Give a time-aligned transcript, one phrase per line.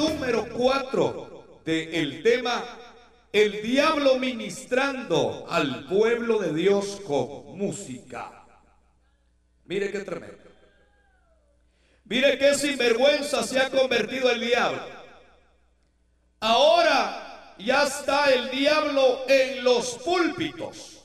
[0.00, 2.64] número 4 del tema
[3.32, 8.44] El diablo ministrando al pueblo de Dios con música.
[9.66, 10.50] Mire qué tremendo.
[12.04, 14.82] Mire qué sinvergüenza se ha convertido el diablo.
[16.40, 20.96] Ahora ya está el diablo en los púlpitos.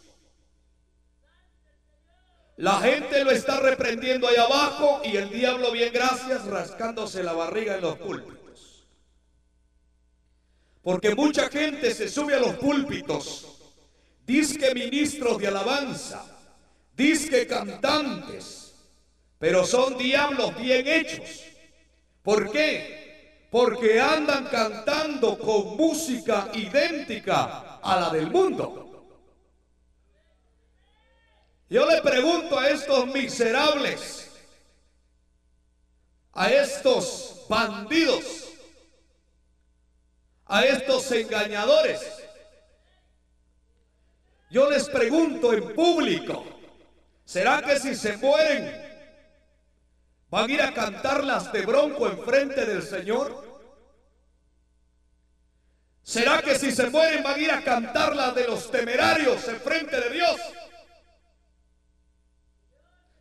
[2.57, 7.75] La gente lo está reprendiendo ahí abajo y el diablo, bien gracias, rascándose la barriga
[7.75, 8.34] en los púlpitos.
[10.85, 13.48] Porque mucha gente se sube a los púlpitos,
[14.27, 16.23] que ministros de alabanza,
[16.95, 18.75] que cantantes,
[19.39, 21.41] pero son diablos bien hechos.
[22.21, 23.48] ¿Por qué?
[23.49, 29.08] Porque andan cantando con música idéntica a la del mundo.
[31.67, 34.30] Yo le pregunto a estos miserables,
[36.33, 38.45] a estos bandidos,
[40.48, 42.02] a estos engañadores,
[44.50, 46.45] yo les pregunto en público,
[47.25, 48.84] ¿será que si se mueren
[50.30, 53.44] van a ir a cantarlas de bronco en frente del Señor?
[56.03, 60.00] ¿Será que si se mueren van a ir a cantarlas de los temerarios en frente
[60.00, 60.39] de Dios?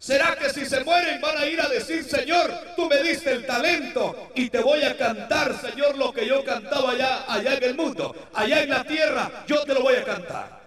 [0.04, 3.46] ¿Será que si se mueren van a ir a decir, Señor, tú me diste el
[3.46, 7.74] talento y te voy a cantar, Señor, lo que yo cantaba allá, allá en el
[7.74, 10.60] mundo, allá en la tierra, yo te lo voy a cantar?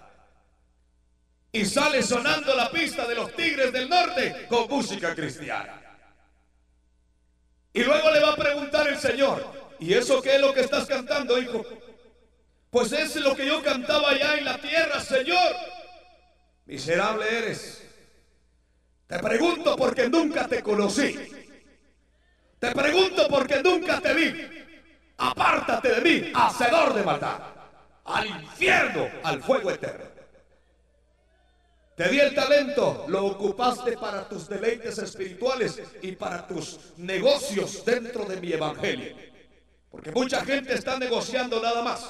[1.51, 5.83] Y sale sonando la pista de los Tigres del Norte con música cristiana.
[7.73, 10.87] Y luego le va a preguntar el Señor, ¿y eso qué es lo que estás
[10.87, 11.63] cantando, hijo?
[12.71, 15.55] Pues es lo que yo cantaba allá en la tierra, Señor.
[16.65, 17.86] Miserable eres.
[19.07, 21.15] Te pregunto porque nunca te conocí.
[22.59, 24.49] Te pregunto porque nunca te vi.
[25.17, 27.39] Apártate de mí, hacedor de maldad.
[28.03, 30.05] Al infierno, al fuego eterno.
[31.95, 38.23] Te di el talento, lo ocupaste para tus deleites espirituales y para tus negocios dentro
[38.25, 39.15] de mi evangelio.
[39.89, 42.07] Porque mucha gente está negociando nada más.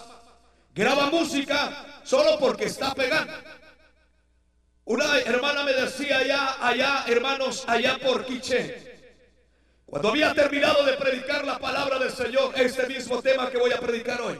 [0.75, 3.31] Graba música solo porque está pegando.
[4.87, 9.11] Una hermana me decía allá, allá, hermanos, allá por Quiché.
[9.85, 13.81] Cuando había terminado de predicar la palabra del Señor, este mismo tema que voy a
[13.81, 14.39] predicar hoy.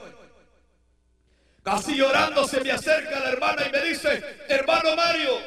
[1.62, 5.38] Casi llorando se me acerca la hermana y me dice, hermano Mario,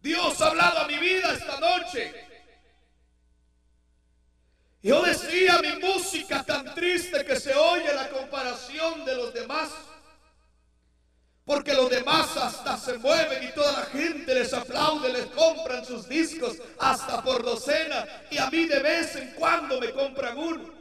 [0.00, 2.14] Dios ha hablado a mi vida esta noche.
[4.82, 9.89] Yo decía mi música tan triste que se oye la comparación de los demás.
[11.50, 16.08] Porque los demás hasta se mueven y toda la gente les aplaude, les compran sus
[16.08, 18.06] discos hasta por docena.
[18.30, 20.72] Y a mí de vez en cuando me compran uno.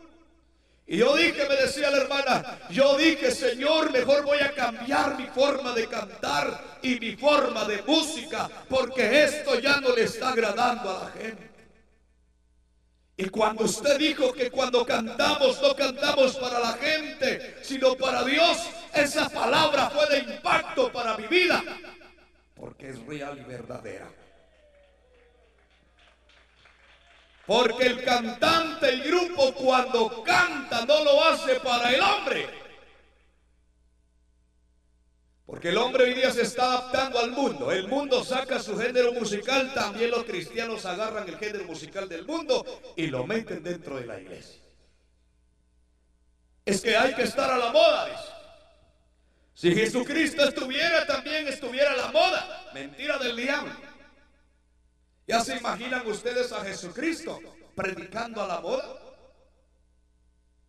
[0.86, 5.26] Y yo dije, me decía la hermana, yo dije, Señor, mejor voy a cambiar mi
[5.26, 10.96] forma de cantar y mi forma de música, porque esto ya no le está agradando
[10.96, 11.50] a la gente.
[13.18, 18.58] Y cuando usted dijo que cuando cantamos no cantamos para la gente, sino para Dios,
[18.94, 21.64] esa palabra fue de impacto para mi vida,
[22.56, 24.10] porque es real y verdadera.
[27.46, 32.48] Porque el cantante, el grupo cuando canta no lo hace para el hombre,
[35.50, 37.72] porque el hombre hoy día se está adaptando al mundo.
[37.72, 42.64] El mundo saca su género musical, también los cristianos agarran el género musical del mundo
[42.96, 44.62] y lo meten dentro de la iglesia.
[46.64, 48.39] Es que hay que estar a la moda, dice.
[49.60, 52.72] Si Jesucristo estuviera, también estuviera la moda.
[52.74, 53.74] Mentira del diablo.
[55.28, 57.42] ¿Ya se imaginan ustedes a Jesucristo
[57.76, 58.98] predicando a la moda?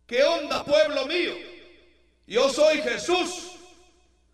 [0.05, 1.33] ¿Qué onda, pueblo mío?
[2.27, 3.51] Yo soy Jesús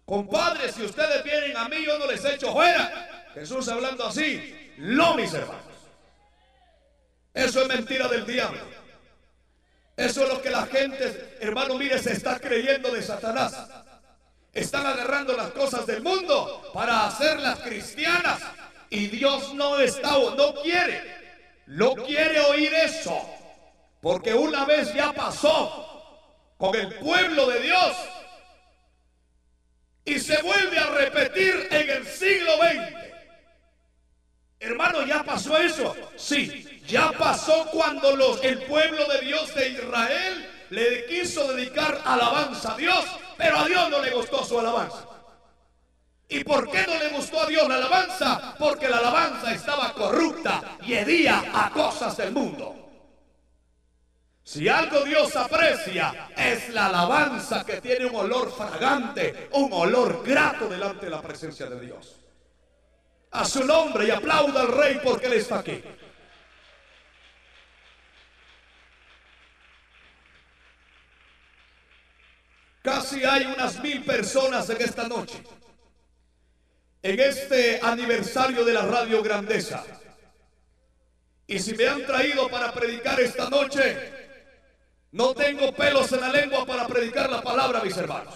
[0.07, 3.29] Compadre, si ustedes vienen a mí, yo no les echo fuera.
[3.33, 5.65] Jesús hablando así, no mis hermanos.
[7.33, 8.61] Eso es mentira del diablo.
[9.97, 13.67] Eso es lo que la gente, hermano, mire, se está creyendo de Satanás.
[14.57, 18.41] Están agarrando las cosas del mundo para hacerlas cristianas.
[18.89, 23.21] Y Dios no está, no quiere, no quiere oír eso.
[24.01, 27.97] Porque una vez ya pasó con el pueblo de Dios
[30.05, 32.95] y se vuelve a repetir en el siglo XX.
[34.59, 35.95] Hermano, ¿ya pasó eso?
[36.15, 42.73] Sí, ya pasó cuando los, el pueblo de Dios de Israel le quiso dedicar alabanza
[42.73, 43.05] a Dios,
[43.37, 45.05] pero a Dios no le gustó su alabanza.
[46.29, 48.55] ¿Y por qué no le gustó a Dios la alabanza?
[48.59, 52.75] Porque la alabanza estaba corrupta y hedía a cosas del mundo.
[54.43, 60.69] Si algo Dios aprecia es la alabanza que tiene un olor fragante, un olor grato
[60.69, 62.15] delante de la presencia de Dios.
[63.31, 65.83] A su nombre y aplauda al rey porque él está aquí.
[72.87, 75.43] Casi hay unas mil personas en esta noche.
[77.03, 79.83] En este aniversario de la Radio Grandeza.
[81.47, 84.13] Y si me han traído para predicar esta noche,
[85.11, 88.35] no tengo pelos en la lengua para predicar la palabra, mis hermanos.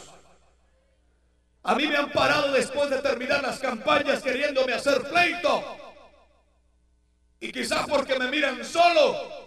[1.64, 5.64] A mí me han parado después de terminar las campañas queriéndome hacer pleito.
[7.40, 9.41] Y quizás porque me miran solo,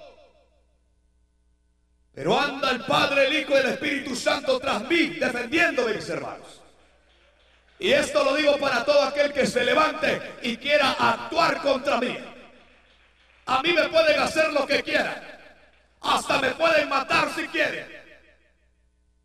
[2.14, 6.62] pero anda el Padre, el Hijo y el Espíritu Santo tras mí, defendiéndome, mis hermanos.
[7.78, 12.16] Y esto lo digo para todo aquel que se levante y quiera actuar contra mí.
[13.46, 15.22] A mí me pueden hacer lo que quieran.
[16.00, 17.86] Hasta me pueden matar si quieren.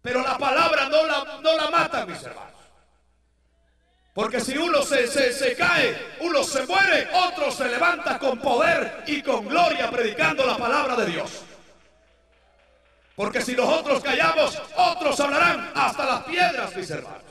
[0.01, 2.49] Pero la palabra no la, no la mata, mis hermanos.
[4.13, 9.03] Porque si uno se, se, se, cae, uno se muere, otro se levanta con poder
[9.05, 11.43] y con gloria predicando la palabra de Dios.
[13.19, 17.21] Porque si nosotros callamos, otros hablarán hasta las piedras, mis hermanos.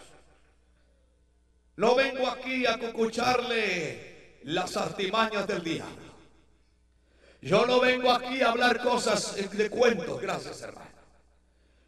[1.76, 6.14] No vengo aquí a cucucharle las artimañas del diablo.
[7.40, 10.90] Yo no vengo aquí a hablar cosas de cuentos, gracias hermano.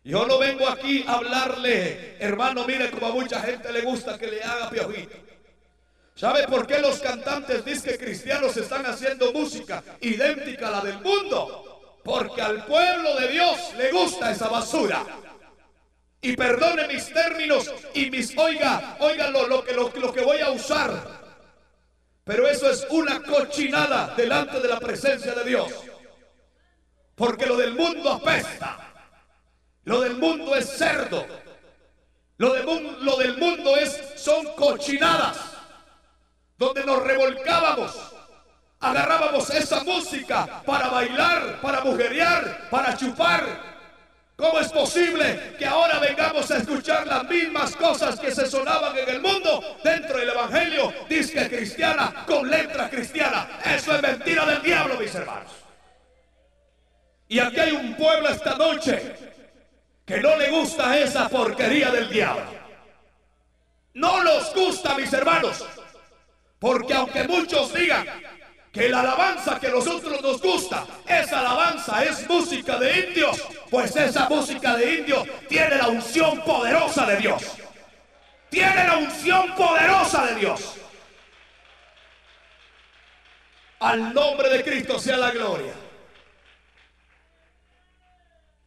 [0.03, 4.29] Yo no vengo aquí a hablarle, hermano, mire como a mucha gente le gusta que
[4.29, 5.19] le haga piojito.
[6.15, 11.03] ¿Sabe por qué los cantantes dicen que cristianos están haciendo música idéntica a la del
[11.03, 11.70] mundo?
[12.05, 15.05] Porque al pueblo de Dios le gusta esa basura.
[16.23, 21.21] Y perdone mis términos y mis, oiga, oiga lo, que, lo que voy a usar.
[22.25, 25.73] Pero eso es una cochinada delante de la presencia de Dios.
[27.15, 28.87] Porque lo del mundo apesta.
[29.85, 31.27] Lo del mundo es cerdo.
[32.37, 32.63] Lo, de,
[33.01, 35.39] lo del mundo es, son cochinadas.
[36.57, 38.15] Donde nos revolcábamos
[38.81, 43.71] agarrábamos esa música para bailar, para mujerear, para chupar.
[44.37, 49.09] ¿Cómo es posible que ahora vengamos a escuchar las mismas cosas que se sonaban en
[49.11, 50.95] el mundo dentro del Evangelio?
[51.11, 53.47] Dice cristiana con letra cristiana.
[53.67, 55.53] Eso es mentira del diablo, mis hermanos.
[57.29, 59.15] Y aquí hay un pueblo esta noche
[60.07, 62.47] que no le gusta esa porquería del diablo.
[63.93, 65.67] No nos gusta, mis hermanos.
[66.59, 68.07] Porque aunque muchos digan
[68.73, 73.97] que la alabanza que a nosotros nos gusta, esa alabanza es música de indios, pues
[73.97, 77.43] esa música de indios tiene la unción poderosa de Dios.
[78.49, 80.77] Tiene la unción poderosa de Dios.
[83.81, 85.73] Al nombre de Cristo sea la gloria.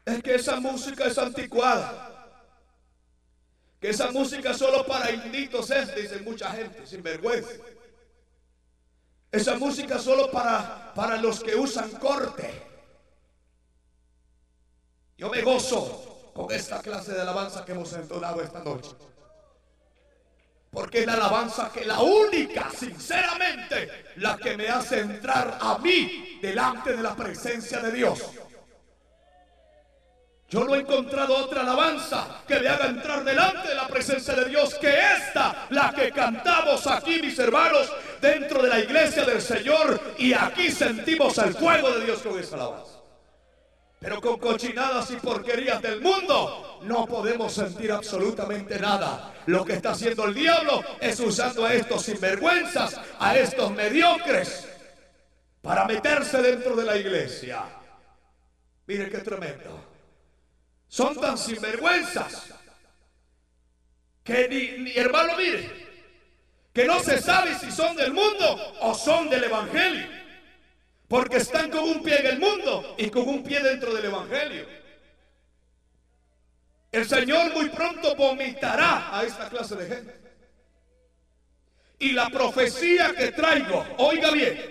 [0.05, 2.09] Es que esa música es anticuada.
[3.79, 7.51] Que esa música solo para inditos es, dice mucha gente, sin vergüenza.
[9.33, 12.53] Esa música solo para, para los que usan corte.
[15.17, 18.91] Yo me gozo con esta clase de alabanza que hemos entonado esta noche.
[20.69, 26.37] Porque es la alabanza que la única, sinceramente, la que me hace entrar a mí
[26.39, 28.21] delante de la presencia de Dios.
[30.53, 34.45] Yo no he encontrado otra alabanza que me haga entrar delante de la presencia de
[34.45, 37.91] Dios que esta, la que cantamos aquí, mis hermanos,
[38.21, 39.99] dentro de la iglesia del Señor.
[40.19, 42.99] Y aquí sentimos el fuego de Dios con esa alabanza.
[43.97, 49.33] Pero con cochinadas y porquerías del mundo no podemos sentir absolutamente nada.
[49.47, 54.67] Lo que está haciendo el diablo es usando a estos sinvergüenzas, a estos mediocres,
[55.63, 57.63] para meterse dentro de la iglesia.
[58.85, 59.92] Mire qué tremendo
[60.93, 62.53] son tan sinvergüenzas
[64.23, 65.87] que ni, hermano mire,
[66.71, 70.07] que no se sabe si son del mundo o son del Evangelio.
[71.07, 74.67] Porque están con un pie en el mundo y con un pie dentro del Evangelio.
[76.91, 80.21] El Señor muy pronto vomitará a esta clase de gente.
[81.97, 84.61] Y la profecía que traigo, oiga bien,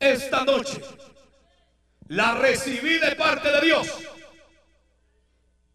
[0.00, 0.80] esta noche
[2.10, 3.86] la recibí de parte de Dios.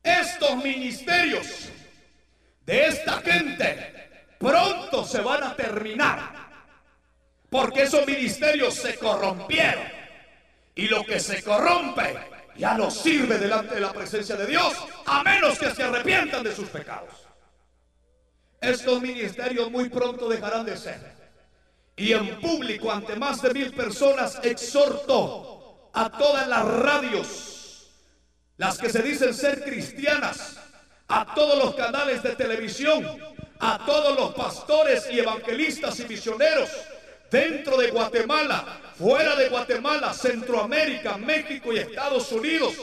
[0.03, 1.69] Estos ministerios
[2.65, 6.45] de esta gente pronto se van a terminar.
[7.49, 9.85] Porque esos ministerios se corrompieron.
[10.75, 12.17] Y lo que se corrompe
[12.57, 14.73] ya no sirve delante de la presencia de Dios,
[15.05, 17.13] a menos que se arrepientan de sus pecados.
[18.59, 20.99] Estos ministerios muy pronto dejarán de ser.
[21.95, 25.64] Y en público, ante más de mil personas, exhorto
[25.95, 27.89] a todas las radios,
[28.57, 30.57] las que se dicen ser cristianas,
[31.07, 33.17] a todos los canales de televisión,
[33.59, 36.69] a todos los pastores y evangelistas y misioneros
[37.31, 42.73] dentro de Guatemala, fuera de Guatemala, Centroamérica, México y Estados Unidos.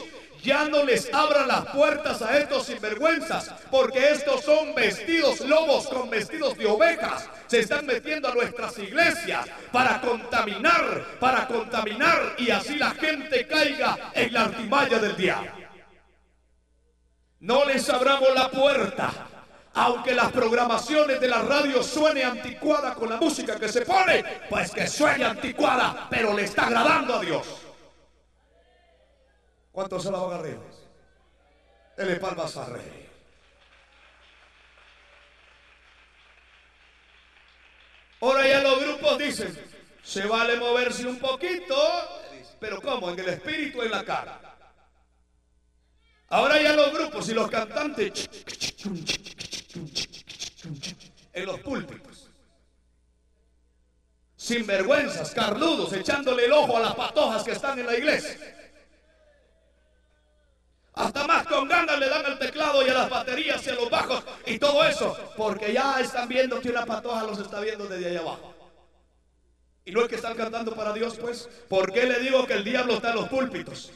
[0.41, 6.09] Ya no les abran las puertas a estos sinvergüenzas, porque estos son vestidos lobos con
[6.09, 7.29] vestidos de ovejas.
[7.53, 14.09] Se están metiendo a nuestras iglesias para contaminar, para contaminar y así la gente caiga
[14.15, 15.51] en la artimalla del diablo.
[17.41, 19.27] No les abramos la puerta
[19.75, 24.71] aunque las programaciones de la radio suene anticuada con la música que se pone, pues
[24.71, 27.45] que suene anticuada, pero le está agradando a Dios.
[29.71, 30.63] ¿Cuántos se la van arriba?
[31.97, 33.03] Dele palmas a rey.
[38.23, 39.53] Ahora ya los grupos dicen,
[40.01, 41.75] se vale moverse un poquito,
[42.57, 43.09] pero ¿cómo?
[43.09, 44.39] En el espíritu, en la cara.
[46.29, 48.29] Ahora ya los grupos y los cantantes
[51.33, 52.29] en los púlpitos.
[54.37, 58.62] Sinvergüenzas, carnudos, echándole el ojo a las patojas que están en la iglesia.
[60.93, 63.89] Hasta más con ganas le dan el teclado y a las baterías y a los
[63.89, 68.09] bajos y todo eso, porque ya están viendo que una patoja los está viendo desde
[68.09, 68.53] allá abajo.
[69.85, 72.63] Y no es que están cantando para Dios, pues, ¿por qué le digo que el
[72.63, 73.91] diablo está en los púlpitos?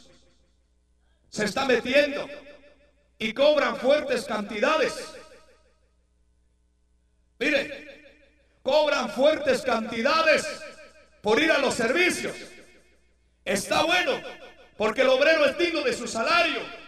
[1.30, 2.28] Se está metiendo
[3.20, 5.14] y cobran fuertes cantidades.
[7.40, 7.98] Mire,
[8.64, 10.46] cobran fuertes cantidades
[11.22, 12.36] por ir a los servicios.
[13.46, 14.20] Está bueno,
[14.78, 16.87] porque el obrero es digno de su salario.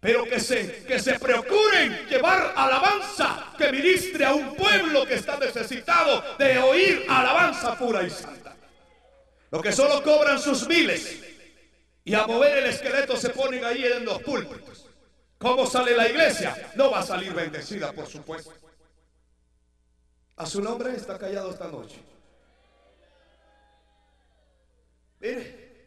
[0.00, 5.38] Pero que se, que se procuren llevar alabanza que ministre a un pueblo que está
[5.38, 8.56] necesitado de oír alabanza pura y santa.
[9.50, 11.20] Lo que solo cobran sus miles
[12.02, 14.86] y a mover el esqueleto se ponen ahí en los púlpitos.
[15.36, 16.72] ¿Cómo sale la iglesia?
[16.76, 18.52] No va a salir bendecida, por supuesto.
[20.36, 22.00] A su nombre está callado esta noche.
[25.20, 25.86] Mire,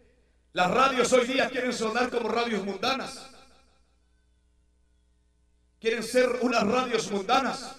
[0.53, 3.32] las radios hoy día quieren sonar como radios mundanas.
[5.83, 7.75] Quieren ser unas radios mundanas.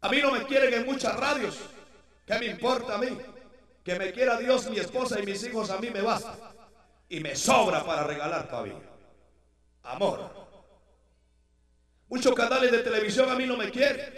[0.00, 1.56] A mí no me quieren en muchas radios.
[2.26, 3.16] ¿Qué me importa a mí?
[3.84, 6.34] Que me quiera Dios, mi esposa y mis hijos a mí me basta.
[7.08, 8.80] Y me sobra para regalar todavía.
[9.84, 10.28] Amor.
[12.08, 14.12] Muchos canales de televisión a mí no me quieren.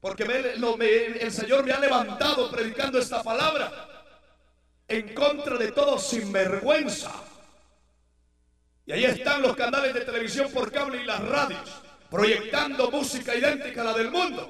[0.00, 3.70] Porque el Señor me ha levantado predicando esta palabra
[4.88, 7.12] en contra de todo sinvergüenza.
[8.86, 13.82] Y ahí están los canales de televisión por cable y las radios, proyectando música idéntica
[13.82, 14.48] a la del mundo.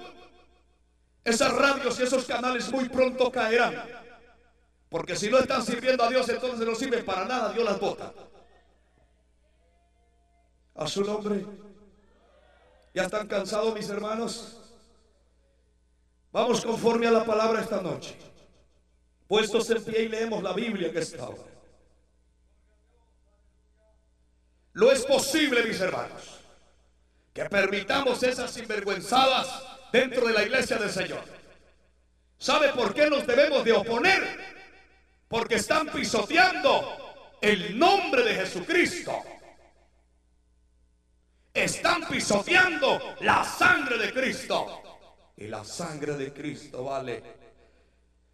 [1.24, 3.82] Esas radios y esos canales muy pronto caerán.
[4.90, 8.12] Porque si no están sirviendo a Dios, entonces no sirven para nada, Dios las bota.
[10.74, 11.44] A su nombre.
[12.94, 14.58] ¿Ya están cansados mis hermanos?
[16.30, 18.14] Vamos conforme a la palabra esta noche.
[19.26, 21.55] Puestos en pie y leemos la Biblia que está ahora.
[24.76, 26.38] Lo es posible, mis hermanos,
[27.32, 29.48] que permitamos esas sinvergüenzadas
[29.90, 31.24] dentro de la iglesia del Señor.
[32.36, 34.38] ¿Sabe por qué nos debemos de oponer?
[35.28, 39.22] Porque están pisoteando el nombre de Jesucristo.
[41.54, 44.82] Están pisoteando la sangre de Cristo.
[45.38, 47.22] Y la sangre de Cristo vale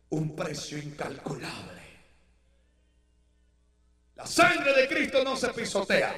[0.09, 1.82] un precio incalculable.
[4.23, 6.15] La sangre de Cristo no se pisotea.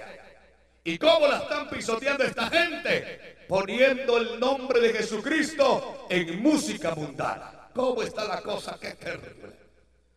[0.84, 3.46] ¿Y cómo la están pisoteando esta gente?
[3.48, 7.70] Poniendo el nombre de Jesucristo en música mundana.
[7.74, 8.78] ¿Cómo está la cosa?
[8.78, 9.52] Qué terrible.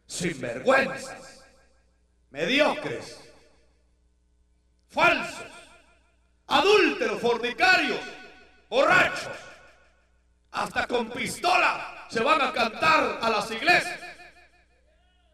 [0.05, 1.45] Sinvergüenzas.
[2.31, 3.17] Mediocres.
[4.89, 5.47] Falsos.
[6.47, 8.01] Adúlteros, fornicarios.
[8.69, 9.47] Borrachos
[10.51, 13.99] hasta con pistola se van a cantar a las iglesias.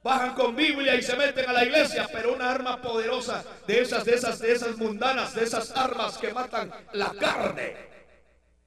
[0.04, 4.04] Bajan con Biblia y se meten a la iglesia, pero una arma poderosa de esas,
[4.04, 7.74] de esas, de esas mundanas, de esas armas que matan la carne,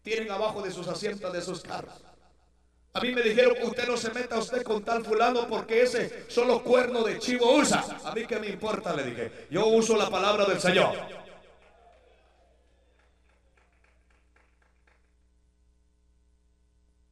[0.03, 1.93] tienen abajo de sus asientos de sus carros.
[2.95, 6.63] A mí me dijeron, usted no se meta usted con tal fulano porque ese solo
[6.63, 7.85] cuerno de chivo usa.
[8.03, 9.47] A mí que me importa, le dije.
[9.51, 10.97] Yo uso la palabra del Señor.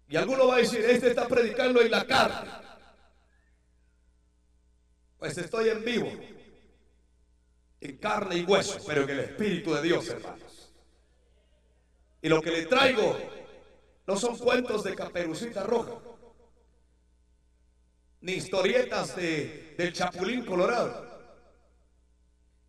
[0.09, 2.50] Y alguno va a decir, este está predicando en la carne.
[5.25, 6.12] Pues estoy en vivo,
[7.81, 10.71] en carne y hueso, pero en el Espíritu de Dios, hermanos.
[12.21, 13.16] Y lo que le traigo
[14.07, 15.99] no son cuentos de caperucita roja.
[18.21, 21.09] ni historietas de, del Chapulín Colorado.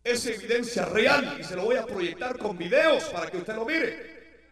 [0.02, 3.66] Es evidencia real y se lo voy a proyectar con videos para que usted lo
[3.66, 4.48] mire.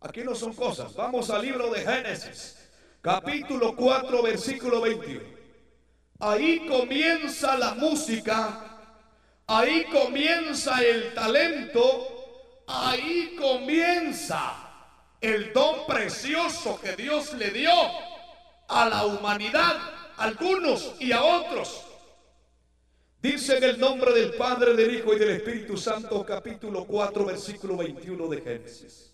[0.00, 0.92] Aquí no son cosas.
[0.96, 2.57] Vamos al libro de Génesis,
[3.00, 5.20] capítulo 4, versículo 21.
[6.20, 8.78] Ahí comienza la música,
[9.46, 14.54] ahí comienza el talento, ahí comienza
[15.20, 17.70] el don precioso que Dios le dio
[18.68, 19.76] a la humanidad,
[20.16, 21.84] a algunos y a otros.
[23.20, 27.76] Dice en el nombre del Padre, del Hijo y del Espíritu Santo, capítulo 4, versículo
[27.76, 29.07] 21 de Génesis.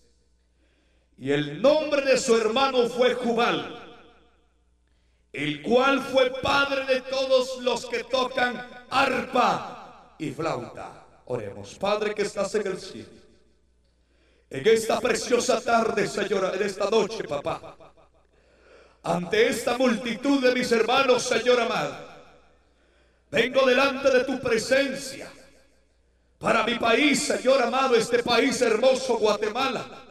[1.17, 3.99] Y el nombre de su hermano fue Jubal,
[5.31, 11.03] el cual fue padre de todos los que tocan arpa y flauta.
[11.25, 13.09] Oremos, Padre que estás en el cielo.
[14.49, 17.75] En esta preciosa tarde, Señora, en esta noche, papá,
[19.01, 22.15] ante esta multitud de mis hermanos, Señor amado,
[23.35, 25.29] Vengo delante de tu presencia
[26.39, 30.04] para mi país, Señor amado, este país hermoso, Guatemala,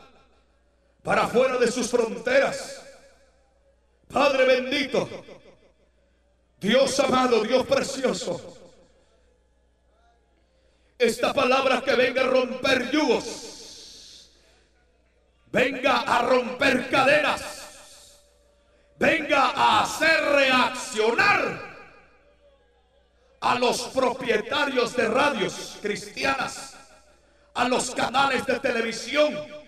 [1.05, 2.83] para fuera de sus fronteras.
[4.11, 5.09] Padre bendito,
[6.59, 8.59] Dios amado, Dios precioso,
[10.99, 14.31] esta palabra que venga a romper yugos,
[15.53, 18.21] venga a romper cadenas,
[18.97, 21.75] venga a hacer reaccionar
[23.41, 26.75] a los propietarios de radios cristianas,
[27.53, 29.64] a los canales de televisión,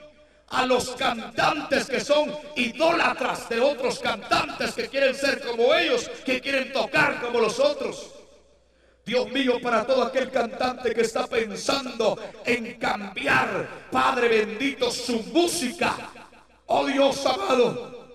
[0.49, 6.41] a los cantantes que son idólatras de otros cantantes que quieren ser como ellos, que
[6.41, 8.13] quieren tocar como los otros.
[9.05, 15.97] Dios mío, para todo aquel cantante que está pensando en cambiar, Padre bendito, su música.
[16.67, 18.09] Oh Dios amado,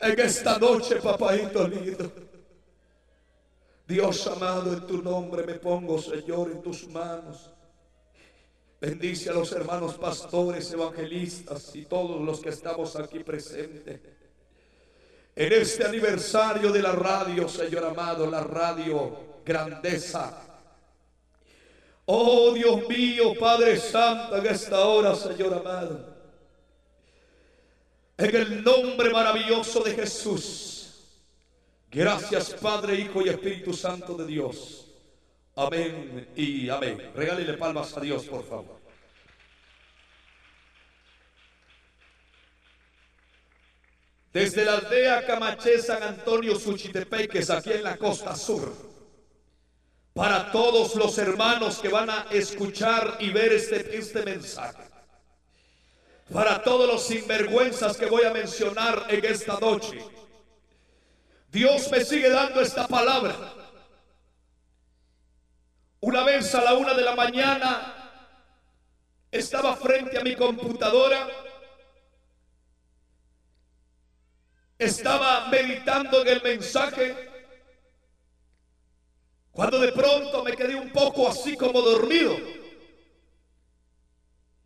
[0.00, 2.12] en esta noche, papadito lindo.
[3.86, 7.50] Dios amado, en tu nombre me pongo, Señor, en tus manos.
[8.80, 14.00] Bendice a los hermanos pastores, evangelistas y todos los que estamos aquí presentes.
[15.34, 20.42] En este aniversario de la radio, Señor amado, la radio grandeza.
[22.06, 26.14] Oh Dios mío, Padre Santo, en esta hora, Señor amado.
[28.18, 30.76] En el nombre maravilloso de Jesús.
[31.90, 34.85] Gracias Padre, Hijo y Espíritu Santo de Dios.
[35.58, 37.10] Amén y amén.
[37.14, 38.78] Regálele palmas a Dios, por favor.
[44.34, 48.70] Desde la aldea Camaché San Antonio Suchitepeques, aquí en la costa sur,
[50.12, 54.82] para todos los hermanos que van a escuchar y ver este, este mensaje,
[56.30, 60.04] para todos los sinvergüenzas que voy a mencionar en esta noche,
[61.50, 63.65] Dios me sigue dando esta palabra.
[66.00, 67.94] Una vez a la una de la mañana
[69.30, 71.28] estaba frente a mi computadora.
[74.78, 77.14] Estaba meditando en el mensaje.
[79.50, 82.36] Cuando de pronto me quedé un poco así como dormido.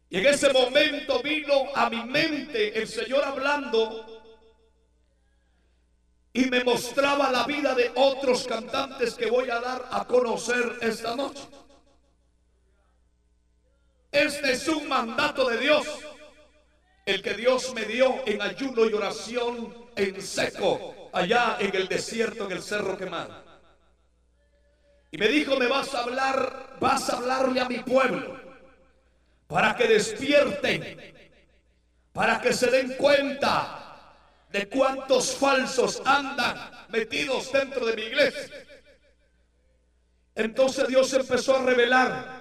[0.09, 4.10] Y en ese momento vino a mi mente el Señor hablando
[6.33, 11.17] y me mostraba la vida de otros cantantes que voy a dar a conocer esta
[11.17, 11.43] noche.
[14.13, 15.87] Este es un mandato de Dios,
[17.05, 22.47] el que Dios me dio en ayuno y oración en seco, allá en el desierto,
[22.47, 23.45] en el cerro quemado.
[25.13, 28.41] Y me dijo, me vas a hablar, vas a hablarle a mi pueblo,
[29.49, 31.31] para que despierten,
[32.13, 33.80] para que se den cuenta
[34.51, 38.67] de cuántos falsos andan metidos dentro de mi iglesia.
[40.35, 42.41] Entonces Dios empezó a revelar.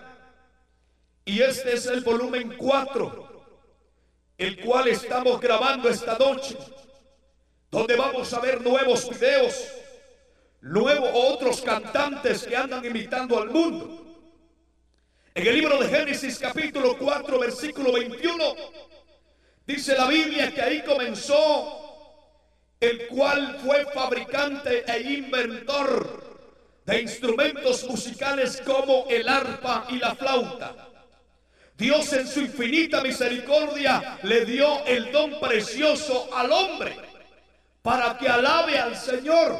[1.25, 3.45] Y este es el volumen 4,
[4.37, 6.57] el cual estamos grabando esta noche,
[7.69, 9.67] donde vamos a ver nuevos videos,
[10.61, 13.99] nuevos otros cantantes que andan imitando al mundo.
[15.35, 18.55] En el libro de Génesis capítulo 4, versículo 21,
[19.67, 21.88] dice la Biblia que ahí comenzó
[22.79, 26.29] el cual fue fabricante e inventor
[26.85, 30.75] de instrumentos musicales como el arpa y la flauta.
[31.77, 36.95] Dios en su infinita misericordia le dio el don precioso al hombre
[37.81, 39.55] para que alabe al Señor,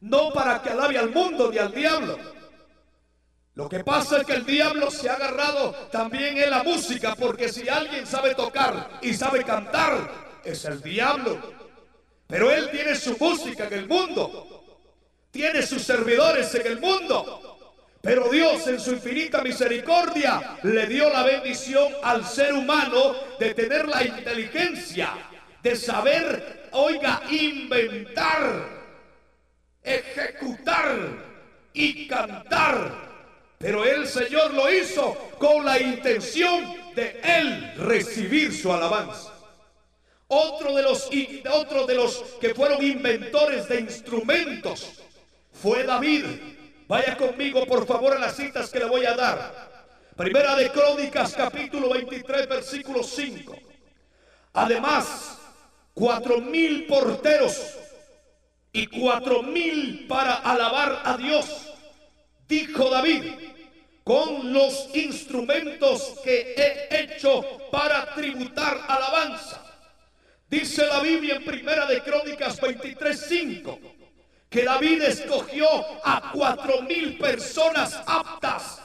[0.00, 2.18] no para que alabe al mundo ni al diablo.
[3.54, 7.48] Lo que pasa es que el diablo se ha agarrado también en la música, porque
[7.48, 10.10] si alguien sabe tocar y sabe cantar,
[10.44, 11.59] es el diablo.
[12.30, 14.64] Pero Él tiene su música en el mundo.
[15.30, 17.58] Tiene sus servidores en el mundo.
[18.00, 23.86] Pero Dios en su infinita misericordia le dio la bendición al ser humano de tener
[23.88, 25.12] la inteligencia,
[25.62, 28.66] de saber, oiga, inventar,
[29.82, 30.96] ejecutar
[31.74, 33.10] y cantar.
[33.58, 39.39] Pero el Señor lo hizo con la intención de Él recibir su alabanza.
[40.32, 41.10] Otro de los,
[41.52, 45.02] otro de los que fueron inventores de instrumentos
[45.52, 46.24] fue David.
[46.86, 49.70] Vaya conmigo por favor a las citas que le voy a dar.
[50.16, 53.56] Primera de Crónicas capítulo 23 versículo 5.
[54.52, 55.36] Además,
[55.94, 57.76] cuatro mil porteros
[58.72, 61.74] y cuatro mil para alabar a Dios,
[62.46, 63.32] dijo David,
[64.04, 69.69] con los instrumentos que he hecho para tributar alabanza.
[70.50, 73.78] Dice la Biblia en Primera de Crónicas 23:5
[74.48, 75.68] que David escogió
[76.04, 78.80] a cuatro mil personas aptas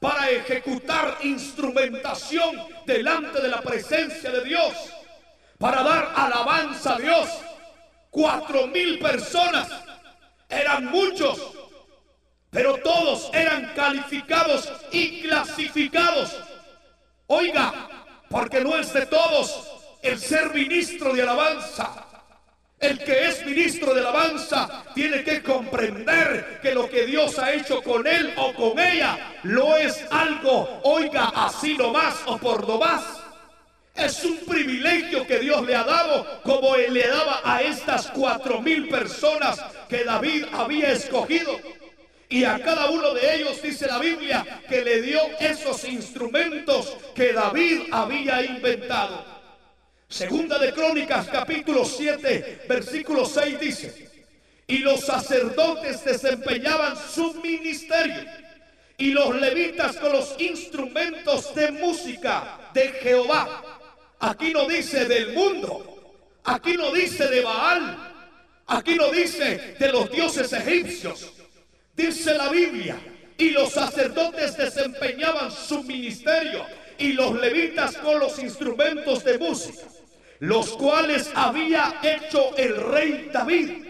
[0.00, 2.56] para ejecutar instrumentación
[2.86, 4.72] delante de la presencia de Dios,
[5.58, 7.28] para dar alabanza a Dios.
[8.08, 9.68] Cuatro mil personas
[10.48, 11.38] eran muchos,
[12.48, 16.34] pero todos eran calificados y clasificados.
[17.26, 17.90] Oiga,
[18.30, 19.69] porque no es de todos
[20.02, 22.06] el ser ministro de alabanza.
[22.78, 27.82] El que es ministro de alabanza tiene que comprender que lo que Dios ha hecho
[27.82, 33.02] con él o con ella no es algo, oiga, así nomás o por nomás.
[33.94, 38.62] Es un privilegio que Dios le ha dado como él le daba a estas cuatro
[38.62, 41.60] mil personas que David había escogido.
[42.30, 47.34] Y a cada uno de ellos dice la Biblia que le dio esos instrumentos que
[47.34, 49.39] David había inventado.
[50.10, 54.10] Segunda de Crónicas capítulo 7 versículo 6 dice,
[54.66, 58.24] y los sacerdotes desempeñaban su ministerio
[58.98, 63.62] y los levitas con los instrumentos de música de Jehová.
[64.18, 68.26] Aquí no dice del mundo, aquí no dice de Baal,
[68.66, 71.32] aquí no dice de los dioses egipcios.
[71.94, 72.98] Dice la Biblia,
[73.38, 76.66] y los sacerdotes desempeñaban su ministerio
[76.98, 79.84] y los levitas con los instrumentos de música
[80.40, 83.86] los cuales había hecho el rey David.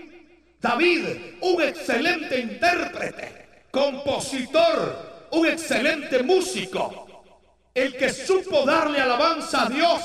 [0.60, 1.04] David,
[1.40, 7.22] un excelente intérprete, compositor, un excelente músico,
[7.72, 10.00] el que supo darle alabanza a Dios,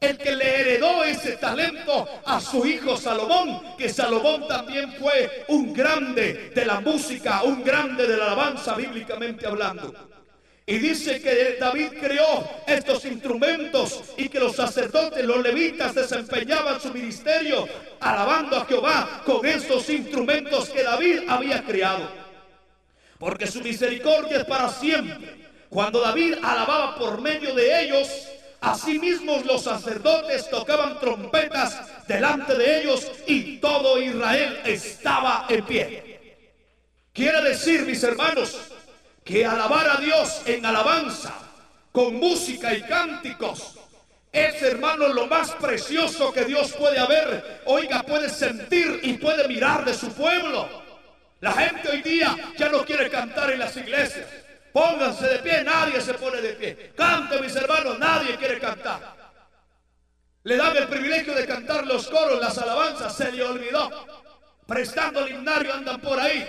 [0.00, 5.72] el que le heredó ese talento a su hijo Salomón, que Salomón también fue un
[5.72, 10.11] grande de la música, un grande de la alabanza bíblicamente hablando.
[10.64, 16.92] Y dice que David creó estos instrumentos y que los sacerdotes, los levitas desempeñaban su
[16.92, 22.08] ministerio alabando a Jehová con estos instrumentos que David había creado.
[23.18, 25.50] Porque su misericordia es para siempre.
[25.68, 28.08] Cuando David alababa por medio de ellos,
[28.60, 36.38] asimismo los sacerdotes tocaban trompetas delante de ellos y todo Israel estaba en pie.
[37.12, 38.56] Quiere decir, mis hermanos,
[39.24, 41.34] que alabar a Dios en alabanza,
[41.92, 43.78] con música y cánticos,
[44.32, 47.60] es, hermano, lo más precioso que Dios puede haber.
[47.66, 50.68] Oiga, puede sentir y puede mirar de su pueblo.
[51.40, 54.26] La gente hoy día ya no quiere cantar en las iglesias.
[54.72, 56.92] Pónganse de pie, nadie se pone de pie.
[56.96, 59.20] Cante, mis hermanos, nadie quiere cantar.
[60.44, 63.90] Le dan el privilegio de cantar los coros, las alabanzas, se le olvidó.
[64.66, 66.48] Prestando el andan por ahí.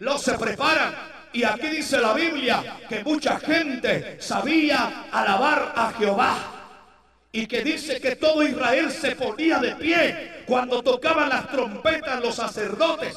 [0.00, 6.56] Los se preparan y aquí dice la Biblia que mucha gente sabía alabar a Jehová.
[7.32, 12.34] Y que dice que todo Israel se ponía de pie cuando tocaban las trompetas los
[12.34, 13.16] sacerdotes.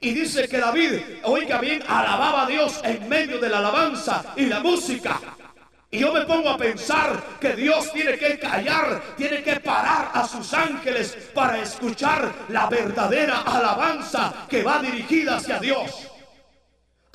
[0.00, 4.46] Y dice que David, oiga bien, alababa a Dios en medio de la alabanza y
[4.46, 5.20] la música.
[5.90, 10.26] Y yo me pongo a pensar que Dios tiene que callar, tiene que parar a
[10.26, 16.15] sus ángeles para escuchar la verdadera alabanza que va dirigida hacia Dios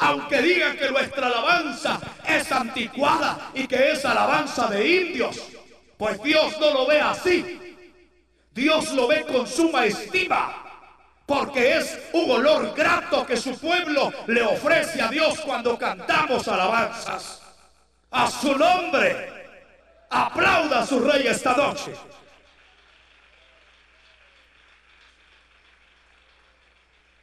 [0.02, 5.40] aunque digan que nuestra alabanza es anticuada y que es alabanza de indios,
[5.96, 7.76] pues Dios no lo ve así.
[8.52, 10.66] Dios lo ve con suma estima,
[11.28, 17.40] porque es un olor grato que su pueblo le ofrece a Dios cuando cantamos alabanzas.
[18.10, 19.30] A su nombre,
[20.10, 21.94] aplauda a su rey esta noche.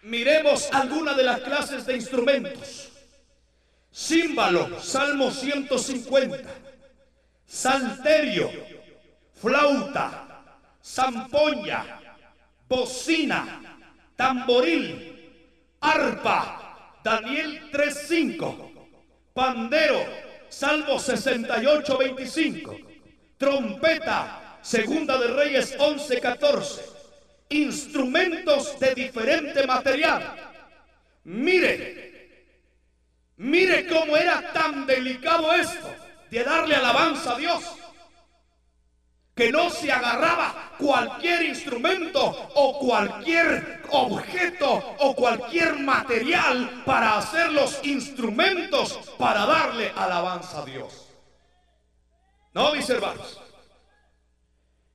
[0.08, 2.88] Miremos algunas de las clases de instrumentos.
[3.94, 6.48] Címbalo, Salmo 150.
[7.46, 8.50] Salterio,
[9.34, 12.00] flauta, zampoña,
[12.66, 13.78] bocina,
[14.16, 18.90] tamboril, arpa, Daniel 3.5,
[19.34, 20.06] pandero,
[20.48, 22.76] Salmo 68, 25,
[23.36, 26.97] trompeta, Segunda de Reyes 11, 14,
[27.50, 30.52] instrumentos de diferente material.
[31.24, 32.44] Mire,
[33.36, 35.94] mire cómo era tan delicado esto
[36.30, 37.64] de darle alabanza a Dios
[39.38, 42.20] que no se agarraba cualquier instrumento
[42.56, 51.06] o cualquier objeto o cualquier material para hacer los instrumentos para darle alabanza a Dios.
[52.52, 53.40] No, mis hermanos.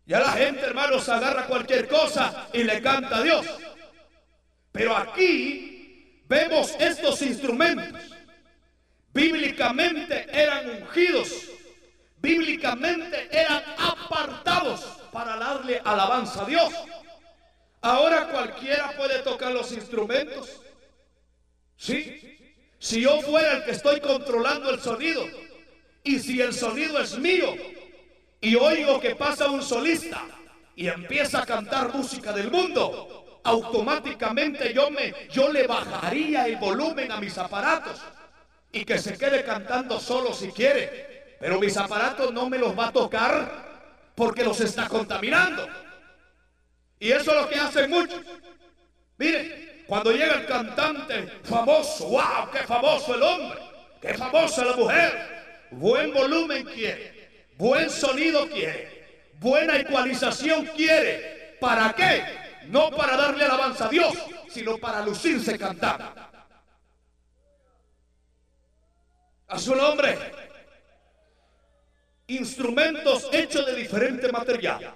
[0.06, 3.46] Ya la gente, hermanos, agarra cualquier cosa y le canta a Dios.
[4.72, 8.02] Pero aquí vemos estos instrumentos.
[9.14, 11.54] Bíblicamente eran ungidos
[12.24, 16.74] bíblicamente eran apartados para darle alabanza a Dios.
[17.82, 20.62] Ahora cualquiera puede tocar los instrumentos.
[21.76, 22.40] Sí.
[22.80, 25.26] Si yo fuera el que estoy controlando el sonido
[26.04, 27.54] y si el sonido es mío
[28.44, 30.22] y oigo que pasa un solista
[30.76, 37.10] y empieza a cantar música del mundo, automáticamente yo me yo le bajaría el volumen
[37.12, 38.02] a mis aparatos
[38.74, 41.38] y que se quede cantando solo si quiere.
[41.40, 45.66] Pero mis aparatos no me los va a tocar porque los está contaminando.
[47.00, 48.20] Y eso es lo que hacen muchos.
[49.18, 53.60] Mire, cuando llega el cantante famoso, wow, qué famoso el hombre,
[54.02, 57.13] qué famosa la mujer, buen volumen quiere,
[57.58, 61.58] buen sonido quiere, buena ecualización quiere.
[61.60, 62.24] ¿Para qué?
[62.68, 64.14] No para darle alabanza a Dios,
[64.50, 66.06] sino para lucirse cantando.
[69.48, 70.18] A su nombre.
[72.28, 74.94] Instrumentos hechos de diferente material,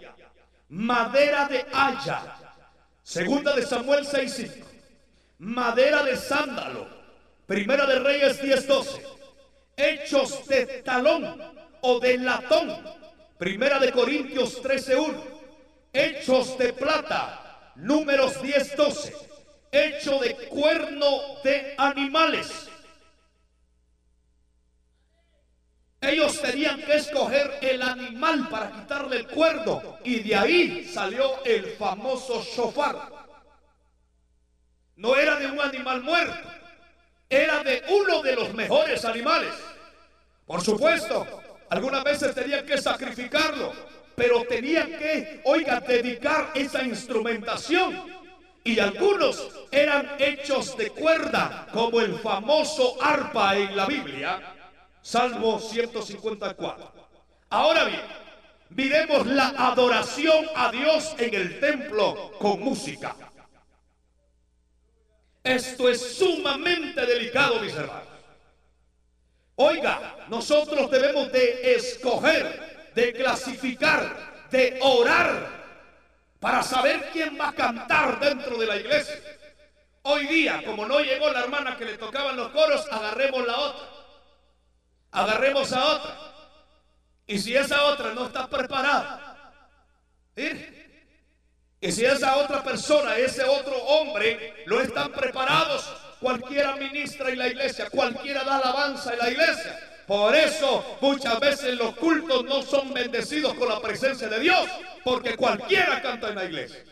[0.69, 2.35] madera de haya,
[3.03, 4.63] segunda de Samuel 6.5,
[5.39, 6.87] madera de sándalo,
[7.45, 9.01] primera de Reyes 10.12,
[9.75, 12.77] hechos de talón o de latón,
[13.37, 15.23] primera de Corintios 13.1,
[15.93, 19.13] hechos de plata, números 10.12,
[19.71, 21.07] hecho de cuerno
[21.43, 22.67] de animales,
[25.99, 29.97] Ellos tenían que escoger el animal para quitarle el cuerno.
[30.03, 33.11] Y de ahí salió el famoso shofar.
[34.95, 36.49] No era de un animal muerto.
[37.29, 39.53] Era de uno de los mejores animales.
[40.45, 41.25] Por supuesto,
[41.69, 43.73] algunas veces tenían que sacrificarlo.
[44.15, 48.17] Pero tenían que, oiga, dedicar esa instrumentación.
[48.63, 54.55] Y algunos eran hechos de cuerda, como el famoso arpa en la Biblia
[55.07, 56.91] Salmo 154.
[57.49, 58.01] Ahora bien,
[58.71, 63.15] miremos la adoración a Dios en el templo con música.
[65.41, 68.06] Esto es sumamente delicado, mis hermanos.
[69.57, 75.57] Oiga, nosotros debemos de escoger, de clasificar, de orar
[76.39, 79.19] para saber quién va a cantar dentro de la iglesia.
[80.03, 83.97] Hoy día, como no llegó la hermana que le tocaban los coros, agarremos la otra
[85.11, 86.17] agarremos a otra.
[87.25, 89.53] Y si esa otra no está preparada,
[91.79, 97.47] y si esa otra persona, ese otro hombre, no están preparados, cualquiera ministra en la
[97.47, 99.79] iglesia, cualquiera da alabanza en la iglesia.
[100.07, 104.67] Por eso muchas veces los cultos no son bendecidos con la presencia de Dios,
[105.03, 106.83] porque cualquiera canta en la iglesia.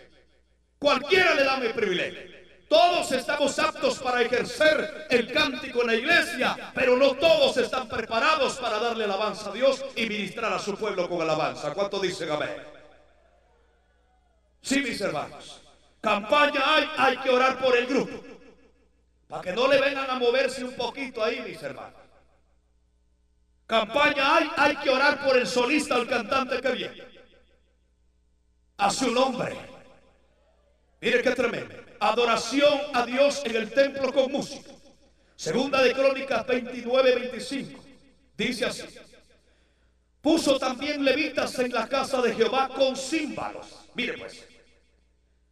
[0.78, 2.36] Cualquiera le da mi privilegio.
[2.68, 8.58] Todos estamos aptos para ejercer el cántico en la iglesia, pero no todos están preparados
[8.58, 11.74] para darle alabanza a Dios y ministrar a su pueblo con alabanza.
[11.74, 12.50] ¿Cuánto dicen amén?
[14.62, 15.62] Sí, mis hermanos.
[16.02, 18.24] Campaña hay, hay que orar por el grupo.
[19.42, 22.00] Que no le vengan a moverse un poquito ahí, mis hermanos.
[23.68, 27.04] Campaña hay, hay que orar por el solista el cantante que viene.
[28.78, 29.56] A su nombre.
[31.02, 34.72] Mire qué tremendo adoración a Dios en el templo con música.
[35.36, 37.84] Segunda de Crónicas 29, 25.
[38.38, 38.84] Dice así.
[40.22, 43.68] Puso también levitas en la casa de Jehová con címbalos.
[43.94, 44.46] Mire pues.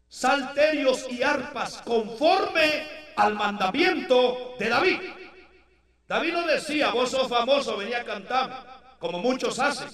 [0.07, 4.99] Salterios y arpas conforme al mandamiento de David.
[6.07, 9.89] David no decía, vos sos famoso, venía a cantar, como muchos hacen.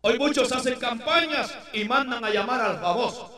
[0.00, 3.34] Hoy muchos hacen campañas y mandan a llamar al famoso.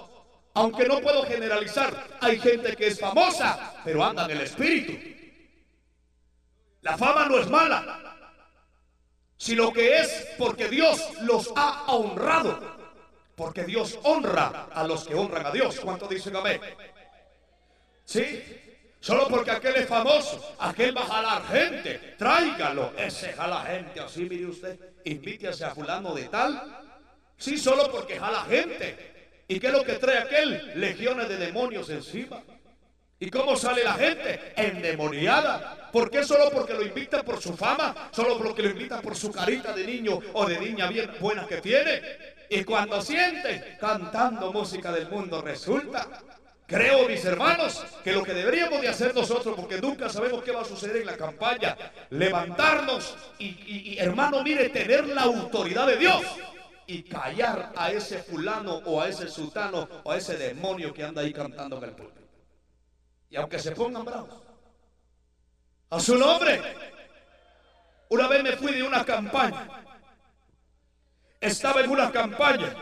[0.54, 4.92] Aunque no puedo generalizar, hay gente que es famosa, pero anda en el espíritu.
[6.82, 8.18] La fama no es mala,
[9.36, 12.78] sino que es porque Dios los ha honrado.
[13.36, 15.80] Porque Dios honra a los que honran a Dios.
[15.80, 16.60] ¿Cuánto dicen amén?
[18.10, 18.42] ¿Sí?
[18.98, 22.16] Solo porque aquel es famoso, aquel va a jalar gente.
[22.18, 22.92] Tráigalo.
[22.98, 24.00] Ese jala gente.
[24.00, 24.76] Así mire usted.
[25.04, 26.60] Invítese a fulano de tal.
[27.36, 29.44] Sí, solo porque jala gente.
[29.46, 30.72] ¿Y qué es lo que trae aquel?
[30.74, 32.42] Legiones de demonios encima.
[33.20, 34.54] ¿Y cómo sale la gente?
[34.56, 35.88] Endemoniada.
[35.92, 38.10] ¿Por qué solo porque lo invita por su fama?
[38.10, 41.58] Solo porque lo invita por su carita de niño o de niña bien buena que
[41.58, 42.02] tiene.
[42.48, 46.08] Y cuando siente cantando música del mundo, resulta,
[46.70, 50.62] creo mis hermanos, que lo que deberíamos de hacer nosotros, porque nunca sabemos qué va
[50.62, 51.76] a suceder en la campaña,
[52.10, 56.22] levantarnos y, hermano, mire, tener la autoridad de Dios
[56.86, 61.22] y callar a ese fulano o a ese sultano o a ese demonio que anda
[61.22, 62.14] ahí cantando en el pueblo.
[63.28, 64.34] Y aunque se pongan bravos,
[65.90, 66.62] a su nombre.
[68.10, 69.68] Una vez me fui de una campaña.
[71.40, 72.74] Estaba en una campaña.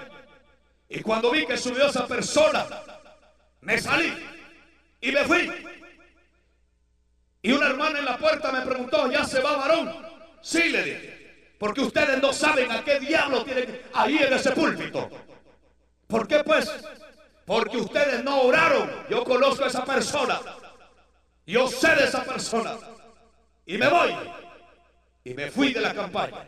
[0.90, 2.66] Y cuando vi que subió esa persona,
[3.60, 4.12] me salí
[5.00, 5.50] y me fui.
[7.42, 9.94] Y una hermana en la puerta me preguntó, ¿ya se va varón?
[10.40, 11.54] Sí, le dije.
[11.58, 15.08] Porque ustedes no saben a qué diablo tienen ahí en ese púlpito.
[16.06, 16.70] ¿Por qué pues?
[17.44, 18.90] Porque ustedes no oraron.
[19.10, 20.40] Yo conozco a esa persona.
[21.46, 22.76] Yo sé de esa persona.
[23.66, 24.14] Y me voy.
[25.24, 26.46] Y me fui de la campaña.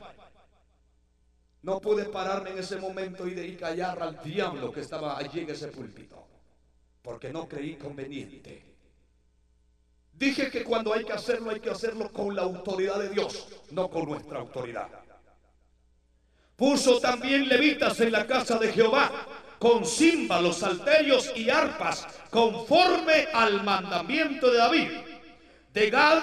[1.62, 5.50] No pude pararme en ese momento y de callar al diablo que estaba allí en
[5.50, 6.29] ese púlpito.
[7.02, 8.62] Porque no creí conveniente.
[10.12, 13.88] Dije que cuando hay que hacerlo hay que hacerlo con la autoridad de Dios, no
[13.88, 14.88] con nuestra autoridad.
[16.56, 19.10] Puso también levitas en la casa de Jehová
[19.58, 24.90] con címbalos, salterios y arpas, conforme al mandamiento de David,
[25.72, 26.22] de Gad,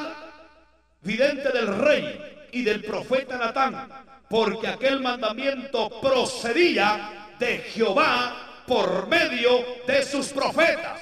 [1.01, 3.87] vidente del rey, y del profeta Natán,
[4.29, 11.01] porque aquel mandamiento procedía de Jehová por medio de sus profetas.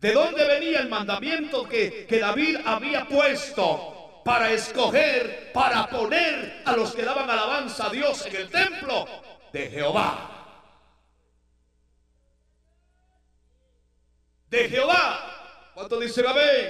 [0.00, 6.74] ¿De dónde venía el mandamiento que, que David había puesto para escoger, para poner a
[6.74, 9.06] los que daban alabanza a Dios en el templo?
[9.52, 10.40] De Jehová.
[14.50, 15.70] de Jehová.
[15.74, 16.68] ¿Cuánto dice amén?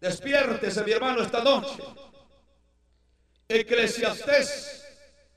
[0.00, 1.82] Despiértese, mi hermano, esta noche.
[3.48, 4.84] Eclesiastés.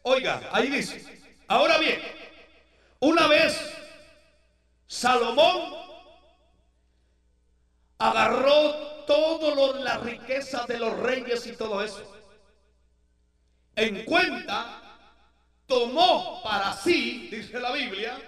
[0.01, 1.05] Oiga, ahí dice.
[1.47, 2.01] Ahora bien,
[2.99, 3.57] una vez
[4.87, 5.73] Salomón
[7.97, 12.03] agarró todas las riquezas de los reyes y todo eso.
[13.75, 14.81] En cuenta,
[15.65, 18.19] tomó para sí, dice la Biblia,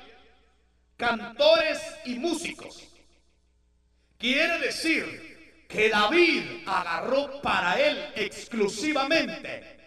[0.98, 2.88] cantores y músicos.
[4.18, 9.82] Quiere decir que David agarró para él exclusivamente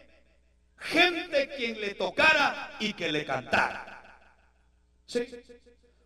[0.79, 3.94] gente quien le tocara y que le cantara.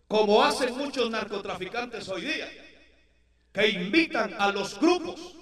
[0.07, 2.49] Como hacen muchos narcotraficantes hoy día,
[3.51, 5.35] que invitan a los grupos,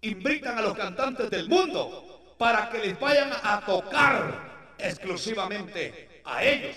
[0.00, 6.76] invitan a los cantantes del mundo para que les vayan a tocar exclusivamente a ellos.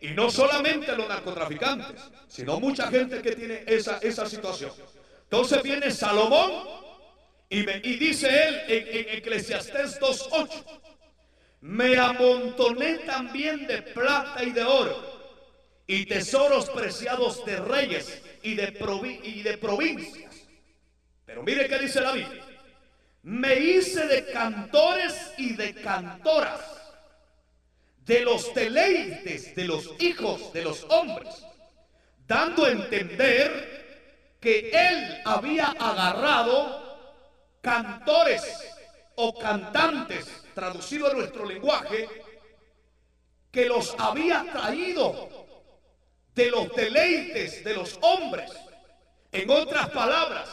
[0.00, 4.70] Y no solamente los narcotraficantes, sino mucha gente que tiene esa, esa situación.
[5.24, 6.52] Entonces viene Salomón
[7.48, 7.62] y,
[7.96, 10.64] dice él en, en Eclesiastés 2.8,
[11.62, 15.17] me amontoné también de plata y de oro
[15.90, 20.34] y tesoros preciados de reyes y de, y de provincias.
[21.24, 22.44] Pero mire qué dice la Biblia.
[23.22, 26.60] Me hice de cantores y de cantoras
[28.04, 31.42] de los deleites de los hijos de los hombres,
[32.26, 36.98] dando a entender que él había agarrado
[37.62, 38.42] cantores
[39.16, 42.08] o cantantes, traducido a nuestro lenguaje,
[43.50, 45.47] que los había traído
[46.38, 48.48] de los deleites de los hombres.
[49.32, 50.48] En otras palabras,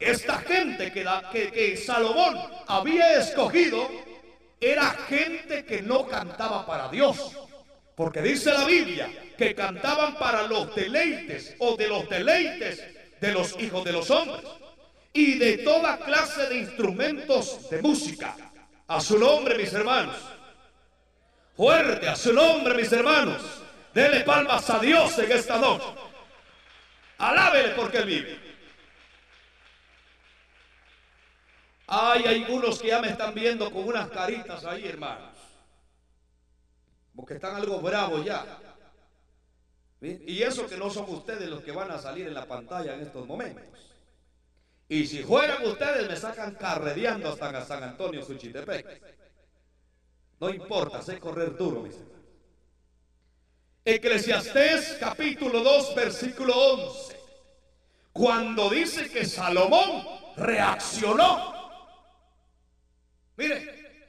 [0.00, 3.88] esta gente que, Salomón había escogido
[4.60, 7.36] era gente que no cantaba para Dios.
[7.94, 9.08] Porque dice la Biblia
[9.38, 12.82] que cantaban para los deleites o de los deleites
[13.20, 14.44] de los hijos de los hombres.
[15.12, 18.36] Y de toda clase de instrumentos de música.
[18.88, 20.16] A su nombre, mis hermanos.
[21.56, 23.67] Fuerte, a su nombre, mis hermanos.
[23.94, 25.86] Dele palmas a Dios en esta noche.
[27.18, 28.48] Alábele porque Él vive.
[31.86, 35.34] Hay algunos que ya me están viendo con unas caritas ahí, hermanos.
[37.16, 38.44] Porque están algo bravos ya.
[40.00, 43.00] Y eso que no son ustedes los que van a salir en la pantalla en
[43.00, 43.64] estos momentos.
[44.88, 49.02] Y si fueran ustedes, me sacan carrereando hasta San Antonio, Suchitepec.
[50.40, 52.17] No importa, sé correr duro, mis hermanos.
[53.88, 57.16] Eclesiastés capítulo 2 versículo 11.
[58.12, 61.54] Cuando dice que Salomón reaccionó.
[63.38, 64.02] Mire,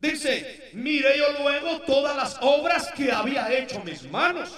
[0.00, 4.50] dice, mire yo luego todas las obras que había hecho mis manos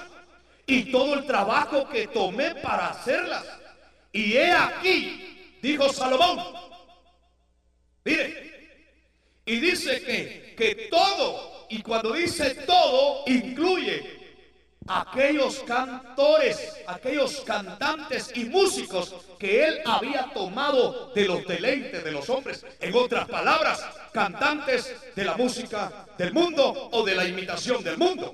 [0.67, 3.45] y todo el trabajo que tomé para hacerlas.
[4.13, 6.43] Y he aquí, dijo Salomón,
[8.03, 8.71] mire,
[9.45, 14.18] y dice que, que todo, y cuando dice todo, incluye
[14.89, 22.29] aquellos cantores, aquellos cantantes y músicos que él había tomado de los deleites de los
[22.31, 22.65] hombres.
[22.81, 28.33] En otras palabras, cantantes de la música del mundo o de la imitación del mundo.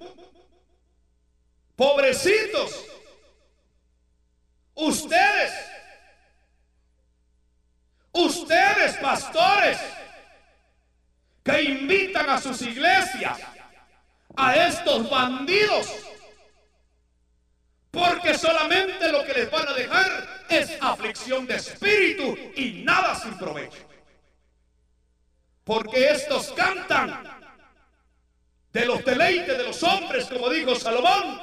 [1.76, 2.84] Pobrecitos,
[4.74, 5.52] ustedes,
[8.12, 9.78] ustedes pastores,
[11.42, 13.38] que invitan a sus iglesias
[14.36, 16.13] a estos bandidos
[17.94, 23.38] porque solamente lo que les van a dejar es aflicción de espíritu y nada sin
[23.38, 23.78] provecho.
[25.62, 27.22] Porque estos cantan
[28.72, 31.40] de los deleites de los hombres, como dijo Salomón,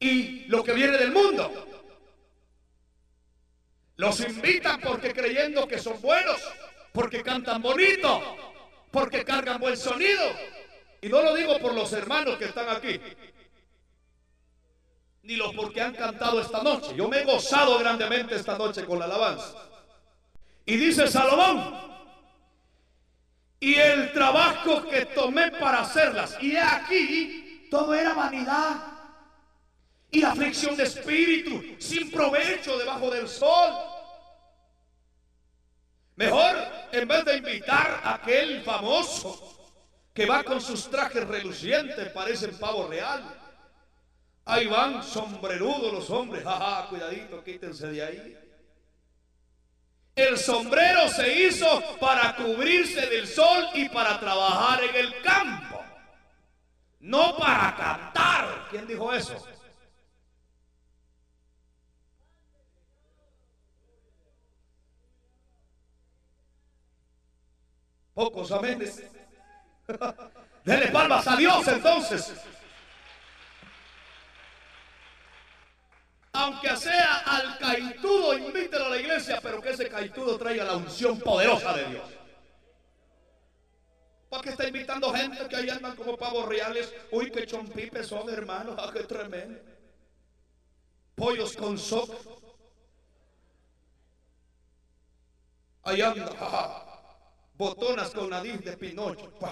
[0.00, 1.66] y lo que viene del mundo.
[3.96, 6.40] Los invitan porque creyendo que son buenos,
[6.92, 8.54] porque cantan bonito,
[8.90, 10.24] porque cargan buen sonido.
[11.02, 12.98] Y no lo digo por los hermanos que están aquí,
[15.22, 16.94] ni los porque han cantado esta noche.
[16.96, 19.54] Yo me he gozado grandemente esta noche con la alabanza.
[20.64, 21.74] Y dice Salomón,
[23.58, 28.76] y el trabajo que tomé para hacerlas, y aquí todo era vanidad
[30.10, 33.74] y aflicción de espíritu, sin provecho debajo del sol.
[36.16, 36.56] Mejor,
[36.92, 39.72] en vez de invitar a aquel famoso
[40.12, 43.39] que va con sus trajes relucientes, parecen pavo real
[44.50, 46.42] Ahí van sombrerudos los hombres.
[46.42, 48.38] Jaja, cuidadito, quítense de ahí.
[50.16, 51.66] El sombrero se hizo
[52.00, 55.80] para cubrirse del sol y para trabajar en el campo.
[56.98, 58.66] No para cantar.
[58.70, 59.36] ¿Quién dijo eso?
[68.12, 69.02] Pocos aménes.
[70.64, 72.34] Dele palmas a Dios entonces.
[76.32, 81.18] Aunque sea al caitudo, invítelo a la iglesia, pero que ese caitudo traiga la unción
[81.18, 82.08] poderosa de Dios.
[84.28, 86.94] ¿Para qué está invitando gente que ahí andan como pavos reales?
[87.10, 88.76] Uy, qué chompipes son, hermanos.
[88.78, 89.60] Ah, qué tremendo.
[91.16, 92.14] Pollos con sopa.
[95.82, 96.86] Ahí anda.
[97.54, 99.30] Botonas con nariz de pinocho.
[99.32, 99.50] Poc,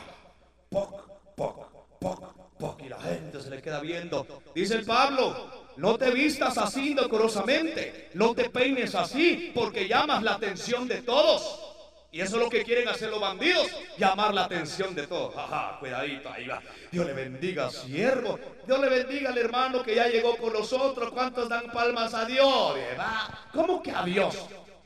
[0.71, 2.38] poc, poc, poc.
[2.79, 4.27] Y la gente se le queda viendo.
[4.55, 5.69] Dice el Pablo.
[5.77, 8.11] No te vistas así indecorosamente.
[8.15, 11.69] No te peines así porque llamas la atención de todos.
[12.11, 15.37] Y eso es lo que quieren hacer los bandidos, llamar la atención de todos.
[15.37, 16.63] Ajá, cuidadito, ahí va.
[16.91, 18.39] Dios le bendiga, siervo.
[18.67, 21.11] Dios le bendiga al hermano que ya llegó con nosotros.
[21.13, 22.75] ¿Cuántos dan palmas a Dios?
[22.75, 23.29] ¿Verdad?
[23.53, 24.37] ¿Cómo que a Dios?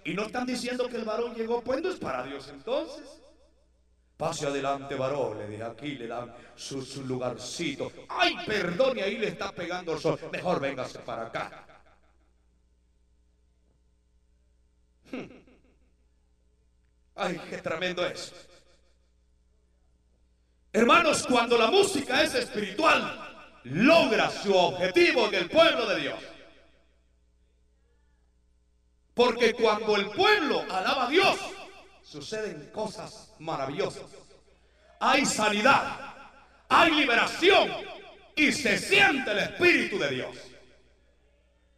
[0.05, 3.23] Y no están diciendo que el varón llegó, pues no es para Dios entonces.
[4.23, 7.91] Pase adelante, varón, le dije, aquí le dan su, lugarcito.
[8.09, 10.17] Ay, perdón, y ahí le está pegando el sol.
[10.31, 11.67] Mejor véngase para acá.
[15.11, 15.27] Hmm.
[17.17, 18.33] Ay, qué tremendo es.
[20.73, 26.21] Hermanos, cuando la música es espiritual, logra su objetivo en el pueblo de Dios.
[29.15, 31.37] Porque cuando el pueblo alaba a Dios,
[32.13, 34.05] suceden cosas maravillosas.
[35.01, 36.15] Hay sanidad,
[36.69, 37.71] hay liberación
[38.37, 40.37] y se siente el Espíritu de Dios.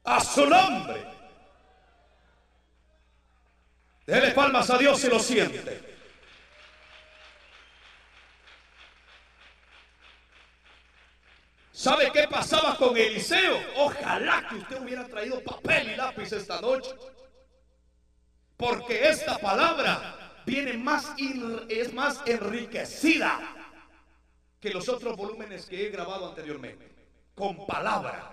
[0.03, 1.07] A su nombre.
[4.07, 5.95] Dele palmas a Dios si lo siente.
[11.71, 13.61] ¿Sabe qué pasaba con Eliseo?
[13.77, 16.91] Ojalá que usted hubiera traído papel y lápiz esta noche.
[18.57, 21.15] Porque esta palabra viene más,
[21.69, 23.41] es más enriquecida
[24.61, 26.91] que los otros volúmenes que he grabado anteriormente,
[27.35, 28.31] con palabra.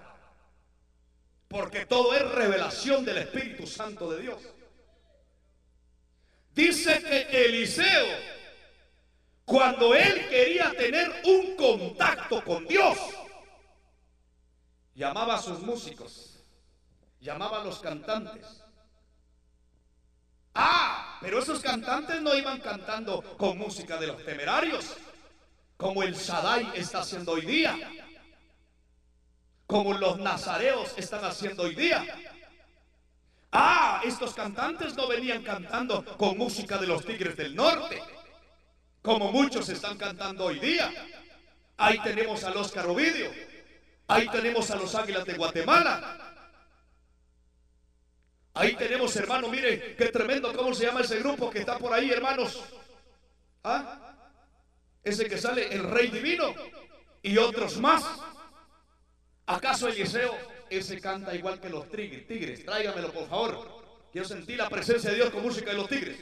[1.48, 4.42] Porque todo es revelación del Espíritu Santo de Dios.
[6.54, 8.06] Dice que Eliseo,
[9.46, 12.98] cuando él quería tener un contacto con Dios,
[14.96, 16.44] llamaba a sus músicos,
[17.20, 18.64] llamaba a los cantantes,
[20.54, 24.98] Ah, pero esos cantantes no iban cantando con música de los temerarios,
[25.78, 27.78] como el Shaddai está haciendo hoy día,
[29.66, 32.04] como los nazareos están haciendo hoy día.
[33.52, 38.02] Ah, estos cantantes no venían cantando con música de los Tigres del Norte,
[39.02, 40.92] como muchos están cantando hoy día.
[41.78, 43.32] Ahí tenemos al Oscar Ovidio,
[44.08, 46.31] ahí tenemos a los Águilas de Guatemala,
[48.54, 52.12] Ahí tenemos, hermano, mire qué tremendo, ¿cómo se llama ese grupo que está por ahí,
[52.12, 52.62] hermanos?
[53.64, 54.16] ¿Ah?
[55.04, 56.54] Ese que sale, el Rey Divino
[57.24, 58.04] y otros más.
[59.46, 60.38] ¿Acaso Eliseo,
[60.70, 62.28] ese canta igual que los tigres?
[62.28, 63.82] Tigres, tráigamelo por favor.
[64.12, 66.18] Quiero sentir la presencia de Dios con música de los tigres.